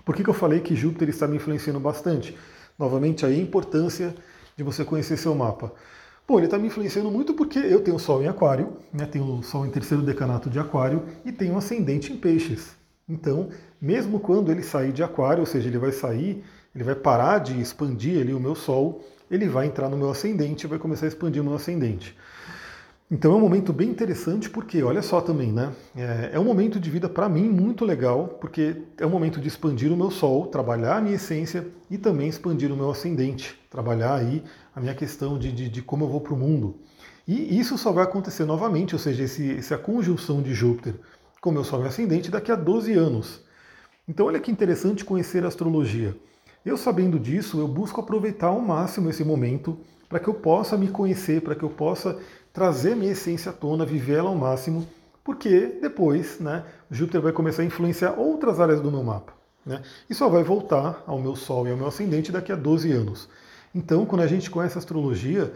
Por 0.04 0.14
que, 0.16 0.24
que 0.24 0.30
eu 0.30 0.34
falei 0.34 0.60
que 0.60 0.74
Júpiter 0.74 1.08
está 1.08 1.26
me 1.26 1.36
influenciando 1.36 1.78
bastante? 1.78 2.36
Novamente 2.78 3.26
aí 3.26 3.38
a 3.38 3.42
importância 3.42 4.14
de 4.56 4.62
você 4.62 4.84
conhecer 4.84 5.16
seu 5.16 5.34
mapa. 5.34 5.72
Bom, 6.26 6.38
ele 6.38 6.46
está 6.46 6.58
me 6.58 6.66
influenciando 6.66 7.10
muito 7.10 7.32
porque 7.34 7.58
eu 7.58 7.80
tenho 7.80 7.98
Sol 7.98 8.22
em 8.22 8.28
Aquário, 8.28 8.74
né, 8.92 9.06
tenho 9.06 9.42
Sol 9.42 9.66
em 9.66 9.70
terceiro 9.70 10.02
decanato 10.02 10.50
de 10.50 10.58
Aquário 10.58 11.02
e 11.24 11.32
tenho 11.32 11.56
ascendente 11.56 12.12
em 12.12 12.16
Peixes. 12.16 12.76
Então, 13.08 13.48
mesmo 13.80 14.20
quando 14.20 14.50
ele 14.50 14.62
sair 14.62 14.92
de 14.92 15.02
Aquário, 15.02 15.40
ou 15.40 15.46
seja, 15.46 15.68
ele 15.68 15.78
vai 15.78 15.92
sair, 15.92 16.44
ele 16.74 16.84
vai 16.84 16.94
parar 16.94 17.38
de 17.38 17.60
expandir 17.60 18.20
ali 18.20 18.32
o 18.32 18.40
meu 18.40 18.54
Sol, 18.54 19.04
ele 19.30 19.48
vai 19.48 19.66
entrar 19.66 19.88
no 19.88 19.96
meu 19.96 20.10
ascendente 20.10 20.64
e 20.64 20.68
vai 20.68 20.78
começar 20.78 21.06
a 21.06 21.08
expandir 21.08 21.42
o 21.42 21.44
meu 21.44 21.54
ascendente. 21.54 22.16
Então 23.10 23.32
é 23.32 23.36
um 23.36 23.40
momento 23.40 23.72
bem 23.72 23.88
interessante 23.88 24.50
porque, 24.50 24.82
olha 24.82 25.00
só 25.00 25.22
também, 25.22 25.50
né? 25.50 25.72
É, 25.96 26.30
é 26.34 26.38
um 26.38 26.44
momento 26.44 26.78
de 26.78 26.90
vida 26.90 27.08
para 27.08 27.26
mim 27.26 27.48
muito 27.48 27.82
legal, 27.86 28.36
porque 28.38 28.82
é 28.98 29.06
um 29.06 29.10
momento 29.10 29.40
de 29.40 29.48
expandir 29.48 29.90
o 29.90 29.96
meu 29.96 30.10
sol, 30.10 30.46
trabalhar 30.46 30.98
a 30.98 31.00
minha 31.00 31.16
essência 31.16 31.66
e 31.90 31.96
também 31.96 32.28
expandir 32.28 32.70
o 32.70 32.76
meu 32.76 32.90
ascendente, 32.90 33.58
trabalhar 33.70 34.16
aí 34.16 34.44
a 34.76 34.80
minha 34.80 34.94
questão 34.94 35.38
de, 35.38 35.50
de, 35.50 35.70
de 35.70 35.80
como 35.80 36.04
eu 36.04 36.08
vou 36.08 36.20
para 36.20 36.34
o 36.34 36.36
mundo. 36.36 36.76
E 37.26 37.58
isso 37.58 37.78
só 37.78 37.92
vai 37.92 38.04
acontecer 38.04 38.44
novamente, 38.44 38.94
ou 38.94 38.98
seja, 38.98 39.24
esse, 39.24 39.56
essa 39.56 39.78
conjunção 39.78 40.42
de 40.42 40.52
Júpiter 40.52 40.94
com 41.40 41.48
o 41.48 41.52
meu 41.52 41.64
sol 41.64 41.82
e 41.84 41.86
ascendente 41.86 42.30
daqui 42.30 42.52
a 42.52 42.56
12 42.56 42.92
anos. 42.92 43.40
Então 44.06 44.26
olha 44.26 44.40
que 44.40 44.50
interessante 44.50 45.04
conhecer 45.04 45.44
a 45.44 45.48
astrologia. 45.48 46.14
Eu 46.68 46.76
sabendo 46.76 47.18
disso, 47.18 47.58
eu 47.58 47.66
busco 47.66 47.98
aproveitar 47.98 48.48
ao 48.48 48.60
máximo 48.60 49.08
esse 49.08 49.24
momento 49.24 49.78
para 50.06 50.20
que 50.20 50.28
eu 50.28 50.34
possa 50.34 50.76
me 50.76 50.88
conhecer, 50.88 51.40
para 51.40 51.54
que 51.54 51.62
eu 51.62 51.70
possa 51.70 52.18
trazer 52.52 52.94
minha 52.94 53.12
essência 53.12 53.48
à 53.48 53.54
tona, 53.54 53.86
viver 53.86 54.18
ela 54.18 54.28
ao 54.28 54.36
máximo, 54.36 54.86
porque 55.24 55.78
depois 55.80 56.38
né, 56.38 56.66
Júpiter 56.90 57.22
vai 57.22 57.32
começar 57.32 57.62
a 57.62 57.64
influenciar 57.64 58.18
outras 58.18 58.60
áreas 58.60 58.82
do 58.82 58.90
meu 58.90 59.02
mapa. 59.02 59.32
Né, 59.64 59.80
e 60.10 60.14
só 60.14 60.28
vai 60.28 60.42
voltar 60.42 61.02
ao 61.06 61.18
meu 61.18 61.34
Sol 61.34 61.66
e 61.66 61.70
ao 61.70 61.76
meu 61.76 61.86
ascendente 61.86 62.30
daqui 62.30 62.52
a 62.52 62.56
12 62.56 62.92
anos. 62.92 63.30
Então, 63.74 64.04
quando 64.04 64.20
a 64.20 64.26
gente 64.26 64.50
conhece 64.50 64.76
a 64.76 64.80
astrologia, 64.80 65.50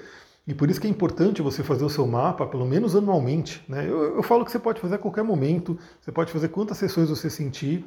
e 0.47 0.55
por 0.55 0.71
isso 0.71 0.81
que 0.81 0.87
é 0.87 0.91
importante 0.91 1.43
você 1.43 1.63
fazer 1.63 1.85
o 1.85 1.91
seu 1.91 2.07
mapa, 2.07 2.47
pelo 2.47 2.65
menos 2.65 2.97
anualmente. 2.97 3.63
Né? 3.69 3.85
Eu, 3.87 4.17
eu, 4.17 4.23
falo 4.23 4.47
que 4.47 4.51
você 4.51 4.59
pode 4.59 4.81
fazer 4.81 4.95
a 4.95 4.99
qualquer 4.99 5.25
momento, 5.25 5.79
você 6.01 6.11
pode 6.11 6.33
fazer 6.33 6.49
quantas 6.49 6.79
sessões 6.79 7.11
você 7.11 7.29
sentir, 7.29 7.85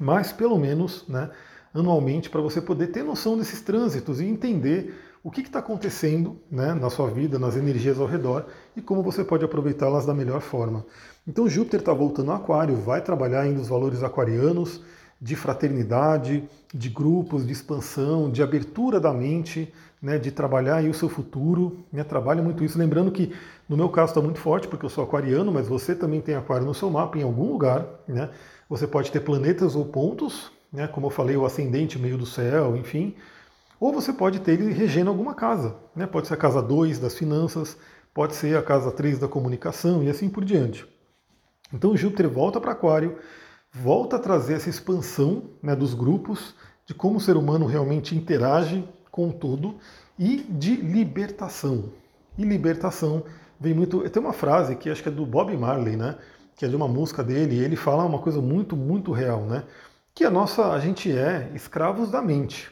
mas 0.00 0.32
pelo 0.32 0.58
menos 0.58 1.06
né, 1.06 1.30
anualmente, 1.72 2.30
para 2.30 2.40
você 2.40 2.60
poder 2.60 2.88
ter 2.88 3.02
noção 3.02 3.36
desses 3.36 3.60
trânsitos 3.60 4.20
e 4.20 4.24
entender 4.24 4.94
o 5.22 5.30
que 5.30 5.40
está 5.40 5.58
acontecendo 5.58 6.38
né, 6.50 6.74
na 6.74 6.90
sua 6.90 7.10
vida, 7.10 7.38
nas 7.38 7.56
energias 7.56 7.98
ao 7.98 8.06
redor 8.06 8.46
e 8.76 8.80
como 8.80 9.02
você 9.02 9.24
pode 9.24 9.44
aproveitá-las 9.44 10.06
da 10.06 10.14
melhor 10.14 10.40
forma. 10.40 10.86
Então 11.26 11.48
Júpiter 11.48 11.80
está 11.80 11.92
voltando 11.92 12.30
ao 12.30 12.38
Aquário, 12.38 12.76
vai 12.76 13.02
trabalhar 13.02 13.42
ainda 13.42 13.60
os 13.60 13.68
valores 13.68 14.02
aquarianos 14.02 14.82
de 15.20 15.34
fraternidade, 15.34 16.48
de 16.72 16.88
grupos, 16.88 17.44
de 17.44 17.52
expansão, 17.52 18.30
de 18.30 18.42
abertura 18.42 19.00
da 19.00 19.12
mente, 19.12 19.72
né, 20.00 20.16
de 20.16 20.30
trabalhar 20.30 20.76
aí 20.76 20.88
o 20.88 20.94
seu 20.94 21.08
futuro. 21.08 21.84
Né, 21.92 22.04
trabalha 22.04 22.42
muito 22.42 22.62
isso. 22.62 22.78
Lembrando 22.78 23.10
que 23.10 23.34
no 23.68 23.76
meu 23.76 23.88
caso 23.88 24.12
está 24.12 24.22
muito 24.22 24.38
forte 24.38 24.68
porque 24.68 24.86
eu 24.86 24.90
sou 24.90 25.02
aquariano, 25.02 25.52
mas 25.52 25.66
você 25.66 25.94
também 25.94 26.20
tem 26.20 26.36
aquário 26.36 26.64
no 26.64 26.74
seu 26.74 26.88
mapa 26.88 27.18
em 27.18 27.22
algum 27.22 27.50
lugar. 27.50 27.84
Né? 28.06 28.30
Você 28.68 28.86
pode 28.86 29.10
ter 29.10 29.20
planetas 29.20 29.74
ou 29.74 29.84
pontos, 29.84 30.52
né, 30.72 30.86
como 30.86 31.06
eu 31.06 31.10
falei, 31.10 31.36
o 31.36 31.44
ascendente 31.44 31.98
meio 31.98 32.18
do 32.18 32.26
céu, 32.26 32.76
enfim. 32.76 33.14
Ou 33.80 33.92
você 33.92 34.12
pode 34.12 34.40
ter 34.40 34.52
ele 34.52 34.72
regendo 34.72 35.10
alguma 35.10 35.34
casa. 35.34 35.76
Né? 35.94 36.06
Pode 36.06 36.26
ser 36.26 36.34
a 36.34 36.38
casa 36.38 36.60
2 36.60 36.98
das 36.98 37.14
finanças, 37.14 37.76
pode 38.12 38.34
ser 38.34 38.56
a 38.56 38.62
casa 38.62 38.90
3 38.90 39.18
da 39.18 39.28
comunicação 39.28 40.02
e 40.02 40.08
assim 40.08 40.28
por 40.28 40.44
diante. 40.44 40.86
Então 41.72 41.96
Júpiter 41.96 42.28
volta 42.28 42.60
para 42.60 42.72
Aquário, 42.72 43.18
volta 43.72 44.16
a 44.16 44.18
trazer 44.18 44.54
essa 44.54 44.70
expansão 44.70 45.50
né, 45.62 45.76
dos 45.76 45.94
grupos, 45.94 46.54
de 46.86 46.94
como 46.94 47.18
o 47.18 47.20
ser 47.20 47.36
humano 47.36 47.66
realmente 47.66 48.16
interage 48.16 48.88
com 49.10 49.30
tudo 49.30 49.76
e 50.18 50.38
de 50.48 50.74
libertação. 50.76 51.92
E 52.36 52.44
libertação 52.44 53.24
vem 53.60 53.74
muito. 53.74 54.08
Tem 54.08 54.22
uma 54.22 54.32
frase 54.32 54.74
que 54.76 54.88
acho 54.88 55.02
que 55.02 55.08
é 55.08 55.12
do 55.12 55.26
Bob 55.26 55.54
Marley, 55.56 55.96
né? 55.96 56.16
Que 56.56 56.64
é 56.64 56.68
de 56.68 56.74
uma 56.74 56.88
música 56.88 57.22
dele, 57.22 57.56
e 57.56 57.64
ele 57.64 57.76
fala 57.76 58.04
uma 58.04 58.18
coisa 58.18 58.40
muito, 58.40 58.76
muito 58.76 59.12
real, 59.12 59.42
né? 59.42 59.64
Que 60.18 60.24
a 60.24 60.30
nossa, 60.30 60.72
a 60.72 60.80
gente 60.80 61.16
é 61.16 61.48
escravos 61.54 62.10
da 62.10 62.20
mente. 62.20 62.68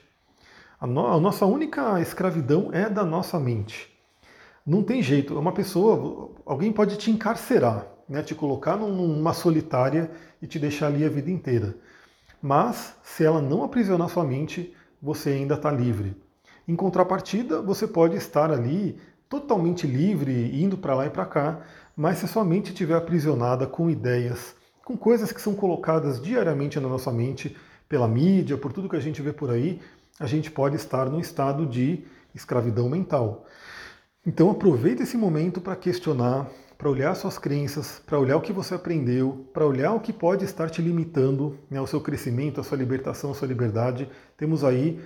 A, 0.80 0.84
no, 0.84 1.06
a 1.06 1.20
nossa 1.20 1.46
única 1.46 2.00
escravidão 2.00 2.70
é 2.72 2.90
da 2.90 3.04
nossa 3.04 3.38
mente. 3.38 3.88
Não 4.66 4.82
tem 4.82 5.00
jeito. 5.00 5.38
Uma 5.38 5.52
pessoa, 5.52 6.32
alguém 6.44 6.72
pode 6.72 6.96
te 6.96 7.08
encarcerar, 7.08 7.86
né, 8.08 8.20
te 8.20 8.34
colocar 8.34 8.76
numa 8.76 9.32
solitária 9.32 10.10
e 10.42 10.46
te 10.48 10.58
deixar 10.58 10.88
ali 10.88 11.04
a 11.04 11.08
vida 11.08 11.30
inteira. 11.30 11.76
Mas, 12.42 12.96
se 13.04 13.22
ela 13.22 13.40
não 13.40 13.62
aprisionar 13.62 14.08
sua 14.08 14.24
mente, 14.24 14.74
você 15.00 15.30
ainda 15.30 15.54
está 15.54 15.70
livre. 15.70 16.20
Em 16.66 16.74
contrapartida, 16.74 17.62
você 17.62 17.86
pode 17.86 18.16
estar 18.16 18.50
ali 18.50 18.98
totalmente 19.28 19.86
livre, 19.86 20.60
indo 20.60 20.76
para 20.76 20.96
lá 20.96 21.06
e 21.06 21.10
para 21.10 21.24
cá, 21.24 21.60
mas 21.96 22.18
se 22.18 22.26
sua 22.26 22.44
mente 22.44 22.72
estiver 22.72 22.96
aprisionada 22.96 23.68
com 23.68 23.88
ideias, 23.88 24.55
com 24.86 24.96
coisas 24.96 25.32
que 25.32 25.40
são 25.40 25.52
colocadas 25.52 26.22
diariamente 26.22 26.78
na 26.78 26.88
nossa 26.88 27.10
mente, 27.10 27.56
pela 27.88 28.06
mídia, 28.06 28.56
por 28.56 28.72
tudo 28.72 28.88
que 28.88 28.94
a 28.94 29.00
gente 29.00 29.20
vê 29.20 29.32
por 29.32 29.50
aí, 29.50 29.80
a 30.20 30.26
gente 30.26 30.48
pode 30.48 30.76
estar 30.76 31.06
num 31.06 31.18
estado 31.18 31.66
de 31.66 32.04
escravidão 32.32 32.88
mental. 32.88 33.44
Então 34.24 34.48
aproveite 34.48 35.02
esse 35.02 35.16
momento 35.16 35.60
para 35.60 35.74
questionar, 35.74 36.46
para 36.78 36.88
olhar 36.88 37.16
suas 37.16 37.36
crenças, 37.36 38.00
para 38.06 38.16
olhar 38.16 38.36
o 38.36 38.40
que 38.40 38.52
você 38.52 38.76
aprendeu, 38.76 39.44
para 39.52 39.66
olhar 39.66 39.92
o 39.92 39.98
que 39.98 40.12
pode 40.12 40.44
estar 40.44 40.70
te 40.70 40.80
limitando 40.80 41.58
né, 41.68 41.80
ao 41.80 41.86
seu 41.88 42.00
crescimento, 42.00 42.60
à 42.60 42.62
sua 42.62 42.78
libertação, 42.78 43.32
à 43.32 43.34
sua 43.34 43.48
liberdade. 43.48 44.08
Temos 44.36 44.62
aí 44.62 45.00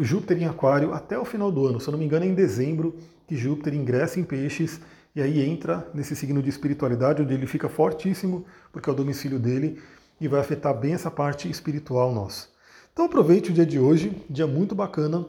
Júpiter 0.00 0.36
em 0.36 0.44
Aquário 0.44 0.92
até 0.92 1.18
o 1.18 1.24
final 1.24 1.50
do 1.50 1.64
ano, 1.66 1.80
se 1.80 1.88
eu 1.88 1.92
não 1.92 1.98
me 1.98 2.04
engano 2.04 2.26
é 2.26 2.28
em 2.28 2.34
dezembro 2.34 2.94
que 3.26 3.36
Júpiter 3.36 3.72
ingressa 3.72 4.20
em 4.20 4.22
Peixes 4.22 4.82
e 5.14 5.22
aí 5.22 5.48
entra 5.48 5.88
nesse 5.94 6.16
signo 6.16 6.42
de 6.42 6.50
espiritualidade 6.50 7.22
onde 7.22 7.32
ele 7.32 7.46
fica 7.46 7.68
fortíssimo, 7.68 8.44
porque 8.72 8.90
é 8.90 8.92
o 8.92 8.96
domicílio 8.96 9.38
dele 9.38 9.80
e 10.20 10.26
vai 10.26 10.40
afetar 10.40 10.76
bem 10.76 10.94
essa 10.94 11.10
parte 11.10 11.48
espiritual 11.48 12.12
nossa. 12.12 12.48
Então 12.92 13.04
aproveite 13.04 13.50
o 13.50 13.52
dia 13.52 13.66
de 13.66 13.78
hoje, 13.78 14.24
dia 14.28 14.46
muito 14.46 14.74
bacana. 14.74 15.24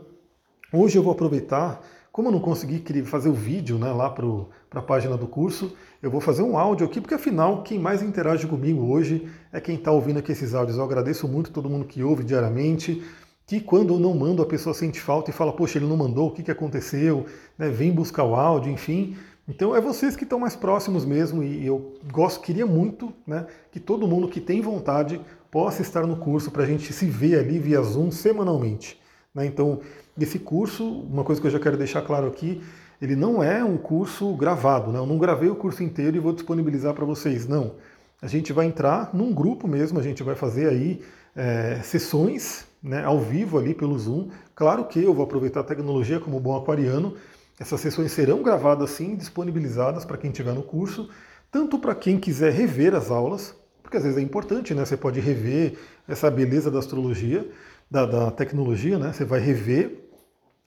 Hoje 0.74 0.98
eu 0.98 1.04
vou 1.04 1.12
aproveitar, 1.12 1.82
como 2.12 2.30
eu 2.30 2.32
não 2.32 2.40
consegui 2.40 2.84
fazer 3.04 3.30
o 3.30 3.34
vídeo 3.34 3.78
né, 3.78 3.92
lá 3.92 4.10
para 4.10 4.80
a 4.80 4.82
página 4.82 5.16
do 5.16 5.28
curso, 5.28 5.76
eu 6.02 6.10
vou 6.10 6.22
fazer 6.22 6.42
um 6.42 6.58
áudio 6.58 6.86
aqui, 6.86 7.00
porque 7.00 7.14
afinal 7.14 7.62
quem 7.62 7.78
mais 7.78 8.02
interage 8.02 8.48
comigo 8.48 8.92
hoje 8.92 9.28
é 9.52 9.62
quem 9.62 9.76
está 9.76 9.92
ouvindo 9.92 10.18
aqui 10.18 10.32
esses 10.32 10.56
áudios. 10.56 10.78
Eu 10.78 10.84
agradeço 10.84 11.28
muito 11.28 11.52
todo 11.52 11.70
mundo 11.70 11.86
que 11.86 12.04
ouve 12.04 12.24
diariamente, 12.24 13.04
que 13.46 13.60
quando 13.60 13.94
eu 13.94 14.00
não 14.00 14.16
mando 14.16 14.42
a 14.42 14.46
pessoa 14.46 14.74
sente 14.74 15.00
falta 15.00 15.30
e 15.30 15.34
fala, 15.34 15.54
poxa, 15.54 15.78
ele 15.78 15.88
não 15.88 15.98
mandou, 15.98 16.30
o 16.30 16.32
que, 16.32 16.42
que 16.42 16.52
aconteceu, 16.52 17.26
né, 17.58 17.70
vem 17.70 17.92
buscar 17.92 18.24
o 18.24 18.36
áudio, 18.36 18.72
enfim. 18.72 19.16
Então 19.48 19.76
é 19.76 19.82
vocês 19.82 20.16
que 20.16 20.24
estão 20.24 20.40
mais 20.40 20.56
próximos 20.56 21.06
mesmo 21.06 21.44
e 21.44 21.66
eu 21.66 21.94
gosto, 22.12 22.42
queria 22.42 22.66
muito 22.66 23.14
né, 23.28 23.46
que 23.72 23.80
todo 23.80 24.08
mundo 24.08 24.28
que 24.28 24.42
tem 24.42 24.60
vontade 24.60 25.22
possa 25.52 25.82
estar 25.82 26.06
no 26.08 26.18
curso 26.18 26.50
para 26.50 26.64
a 26.64 26.66
gente 26.66 26.92
se 26.92 27.06
ver 27.06 27.40
ali 27.40 27.60
via 27.60 27.82
Zoom 27.82 28.12
semanalmente. 28.12 29.00
Né? 29.34 29.46
Então, 29.46 29.80
esse 30.20 30.40
curso, 30.40 30.84
uma 30.84 31.24
coisa 31.24 31.40
que 31.40 31.48
eu 31.48 31.52
já 31.52 31.60
quero 31.60 31.78
deixar 31.78 32.02
claro 32.02 32.28
aqui, 32.28 32.62
ele 33.02 33.16
não 33.16 33.44
é 33.44 33.64
um 33.64 33.78
curso 33.78 34.34
gravado, 34.36 34.92
né? 34.92 34.98
eu 34.98 35.06
não 35.06 35.20
gravei 35.20 35.50
o 35.50 35.56
curso 35.56 35.84
inteiro 35.84 36.18
e 36.18 36.20
vou 36.20 36.34
disponibilizar 36.34 36.94
para 36.94 37.06
vocês, 37.06 37.48
não. 37.48 37.74
A 38.22 38.28
gente 38.28 38.52
vai 38.52 38.66
entrar 38.66 39.12
num 39.14 39.32
grupo 39.32 39.68
mesmo, 39.68 40.00
a 40.00 40.02
gente 40.02 40.24
vai 40.24 40.36
fazer 40.36 40.70
aí 40.70 41.02
é, 41.36 41.82
sessões 41.84 42.66
né, 42.82 43.04
ao 43.04 43.20
vivo 43.20 43.58
ali 43.60 43.74
pelo 43.74 43.98
Zoom. 44.00 44.30
Claro 44.56 44.86
que 44.86 45.04
eu 45.04 45.14
vou 45.14 45.24
aproveitar 45.24 45.60
a 45.60 45.64
tecnologia 45.64 46.20
como 46.20 46.40
bom 46.40 46.56
aquariano. 46.56 47.16
Essas 47.60 47.80
sessões 47.80 48.12
serão 48.12 48.44
gravadas 48.44 48.90
sim, 48.92 49.16
disponibilizadas 49.16 50.04
para 50.04 50.18
quem 50.18 50.30
estiver 50.30 50.54
no 50.54 50.64
curso, 50.64 51.10
tanto 51.50 51.80
para 51.80 51.96
quem 51.96 52.20
quiser 52.20 52.52
rever 52.52 52.94
as 52.94 53.10
aulas, 53.10 53.56
porque 53.82 53.98
às 53.98 54.04
vezes 54.04 54.18
é 54.18 54.22
importante, 54.22 54.74
né? 54.74 54.84
Você 54.84 54.98
pode 54.98 55.20
rever 55.20 55.78
essa 56.08 56.30
beleza 56.30 56.70
da 56.70 56.80
astrologia, 56.80 57.50
da, 57.90 58.06
da 58.06 58.32
tecnologia, 58.32 59.00
né? 59.00 59.14
Você 59.14 59.24
vai 59.24 59.40
rever 59.40 60.10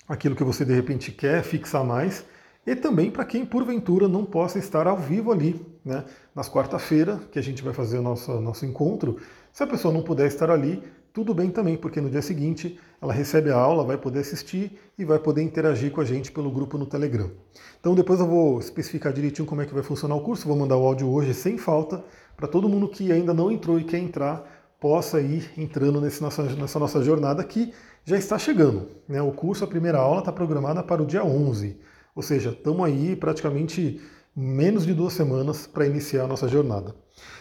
aquilo 0.09 0.35
que 0.35 0.45
você 0.45 0.65
de 0.65 0.73
repente 0.73 1.13
quer 1.13 1.43
fixar 1.43 1.85
mais. 1.85 2.25
e 2.67 2.75
também 2.75 3.11
para 3.11 3.25
quem 3.25 3.45
porventura 3.45 4.09
não 4.09 4.25
possa 4.25 4.59
estar 4.59 4.87
ao 4.87 4.97
vivo 4.97 5.33
ali, 5.33 5.61
né? 5.85 6.05
Nas 6.35 6.49
quarta-feira, 6.49 7.21
que 7.31 7.39
a 7.39 7.43
gente 7.43 7.63
vai 7.63 7.75
fazer 7.75 7.99
o 7.99 8.03
nosso, 8.03 8.41
nosso 8.41 8.65
encontro, 8.65 9.19
se 9.53 9.63
a 9.63 9.67
pessoa 9.67 9.93
não 9.93 10.03
puder 10.03 10.27
estar 10.27 10.51
ali, 10.51 10.83
tudo 11.13 11.35
bem 11.35 11.51
também, 11.51 11.77
porque 11.77 12.01
no 12.01 12.09
dia 12.09 12.23
seguinte 12.23 12.79
ela 13.01 13.13
recebe 13.13 13.51
a 13.51 13.57
aula, 13.57 13.85
vai 13.85 13.97
poder 13.97 14.21
assistir 14.21 14.79
e 14.99 15.05
vai 15.05 15.19
poder 15.19 15.43
interagir 15.43 15.93
com 15.93 16.01
a 16.01 16.05
gente 16.05 16.33
pelo 16.33 16.51
grupo 16.51 16.77
no 16.77 16.87
Telegram. 16.87 17.31
Então 17.79 17.95
depois 17.95 18.19
eu 18.19 18.27
vou 18.27 18.59
especificar 18.59 19.13
direitinho 19.13 19.47
como 19.47 19.63
é 19.63 19.67
que 19.67 19.75
vai 19.75 19.83
funcionar 19.83 20.17
o 20.17 20.21
curso, 20.21 20.49
vou 20.49 20.57
mandar 20.57 20.77
o 20.77 20.85
áudio 20.85 21.09
hoje 21.09 21.33
sem 21.33 21.57
falta, 21.57 22.05
para 22.37 22.49
todo 22.49 22.69
mundo 22.69 22.89
que 22.89 23.13
ainda 23.13 23.33
não 23.33 23.51
entrou 23.51 23.79
e 23.79 23.85
quer 23.85 23.99
entrar, 23.99 24.45
possa 24.81 25.21
ir 25.21 25.51
entrando 25.57 26.01
nesse 26.01 26.21
nossa, 26.23 26.43
nessa 26.43 26.79
nossa 26.79 27.03
jornada 27.03 27.43
que 27.45 27.73
já 28.05 28.17
está 28.17 28.39
chegando. 28.39 28.89
Né? 29.09 29.21
O 29.23 29.33
curso, 29.33 29.65
a 29.65 29.67
primeira 29.67 29.99
aula, 29.99 30.21
está 30.21 30.33
programada 30.33 30.83
para 30.83 31.03
o 31.03 31.07
dia 31.07 31.25
11, 31.25 31.79
ou 32.15 32.23
seja, 32.23 32.51
estamos 32.51 32.85
aí 32.85 33.15
praticamente 33.15 34.01
menos 34.41 34.87
de 34.87 34.95
duas 34.95 35.15
semanas 35.15 35.67
para 35.67 35.85
iniciar 35.85 36.23
a 36.23 36.27
nossa 36.29 36.47
jornada. 36.47 36.95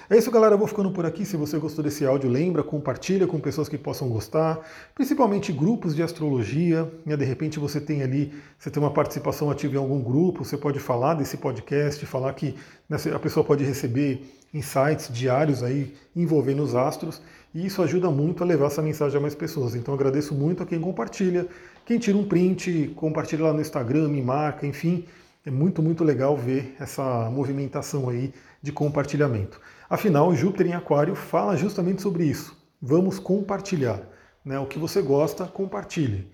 É 0.09 0.17
isso, 0.17 0.31
galera. 0.31 0.55
Eu 0.55 0.57
vou 0.57 0.67
ficando 0.67 0.89
por 0.89 1.05
aqui. 1.05 1.25
Se 1.25 1.37
você 1.37 1.59
gostou 1.59 1.83
desse 1.83 2.03
áudio, 2.03 2.27
lembra, 2.27 2.63
compartilha 2.63 3.27
com 3.27 3.39
pessoas 3.39 3.69
que 3.69 3.77
possam 3.77 4.09
gostar, 4.09 4.59
principalmente 4.95 5.53
grupos 5.53 5.95
de 5.95 6.01
astrologia. 6.01 6.91
Né? 7.05 7.15
De 7.15 7.23
repente 7.23 7.59
você 7.59 7.79
tem 7.79 8.01
ali, 8.01 8.33
você 8.57 8.71
tem 8.71 8.81
uma 8.81 8.89
participação 8.89 9.51
ativa 9.51 9.75
em 9.75 9.77
algum 9.77 10.01
grupo, 10.01 10.43
você 10.43 10.57
pode 10.57 10.79
falar 10.79 11.13
desse 11.13 11.37
podcast, 11.37 12.03
falar 12.07 12.33
que 12.33 12.55
né, 12.89 12.97
a 13.13 13.19
pessoa 13.19 13.43
pode 13.43 13.63
receber 13.63 14.23
insights 14.51 15.13
diários 15.13 15.61
aí 15.61 15.93
envolvendo 16.15 16.63
os 16.63 16.73
astros, 16.73 17.21
e 17.53 17.63
isso 17.63 17.81
ajuda 17.83 18.09
muito 18.09 18.43
a 18.43 18.47
levar 18.47 18.67
essa 18.67 18.81
mensagem 18.81 19.17
a 19.19 19.21
mais 19.21 19.35
pessoas. 19.35 19.75
Então 19.75 19.93
agradeço 19.93 20.33
muito 20.33 20.63
a 20.63 20.65
quem 20.65 20.79
compartilha, 20.79 21.47
quem 21.85 21.99
tira 21.99 22.17
um 22.17 22.25
print, 22.25 22.91
compartilha 22.95 23.43
lá 23.43 23.53
no 23.53 23.61
Instagram, 23.61 24.07
me 24.07 24.23
marca, 24.23 24.65
enfim. 24.65 25.05
É 25.47 25.49
muito, 25.49 25.81
muito 25.81 26.03
legal 26.03 26.35
ver 26.35 26.75
essa 26.77 27.29
movimentação 27.29 28.09
aí 28.09 28.33
de 28.61 28.69
compartilhamento. 28.69 29.61
Afinal, 29.89 30.35
Júpiter 30.35 30.67
em 30.67 30.73
Aquário 30.73 31.15
fala 31.15 31.55
justamente 31.55 32.01
sobre 32.01 32.25
isso. 32.25 32.53
Vamos 32.81 33.17
compartilhar. 33.17 34.01
Né? 34.43 34.59
O 34.59 34.65
que 34.65 34.77
você 34.77 35.01
gosta, 35.01 35.45
compartilhe. 35.45 36.27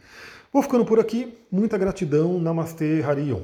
Vou 0.51 0.63
ficando 0.63 0.83
por 0.83 0.99
aqui. 0.99 1.37
Muita 1.51 1.77
gratidão. 1.77 2.39
Namastê, 2.39 3.03
Harion. 3.03 3.41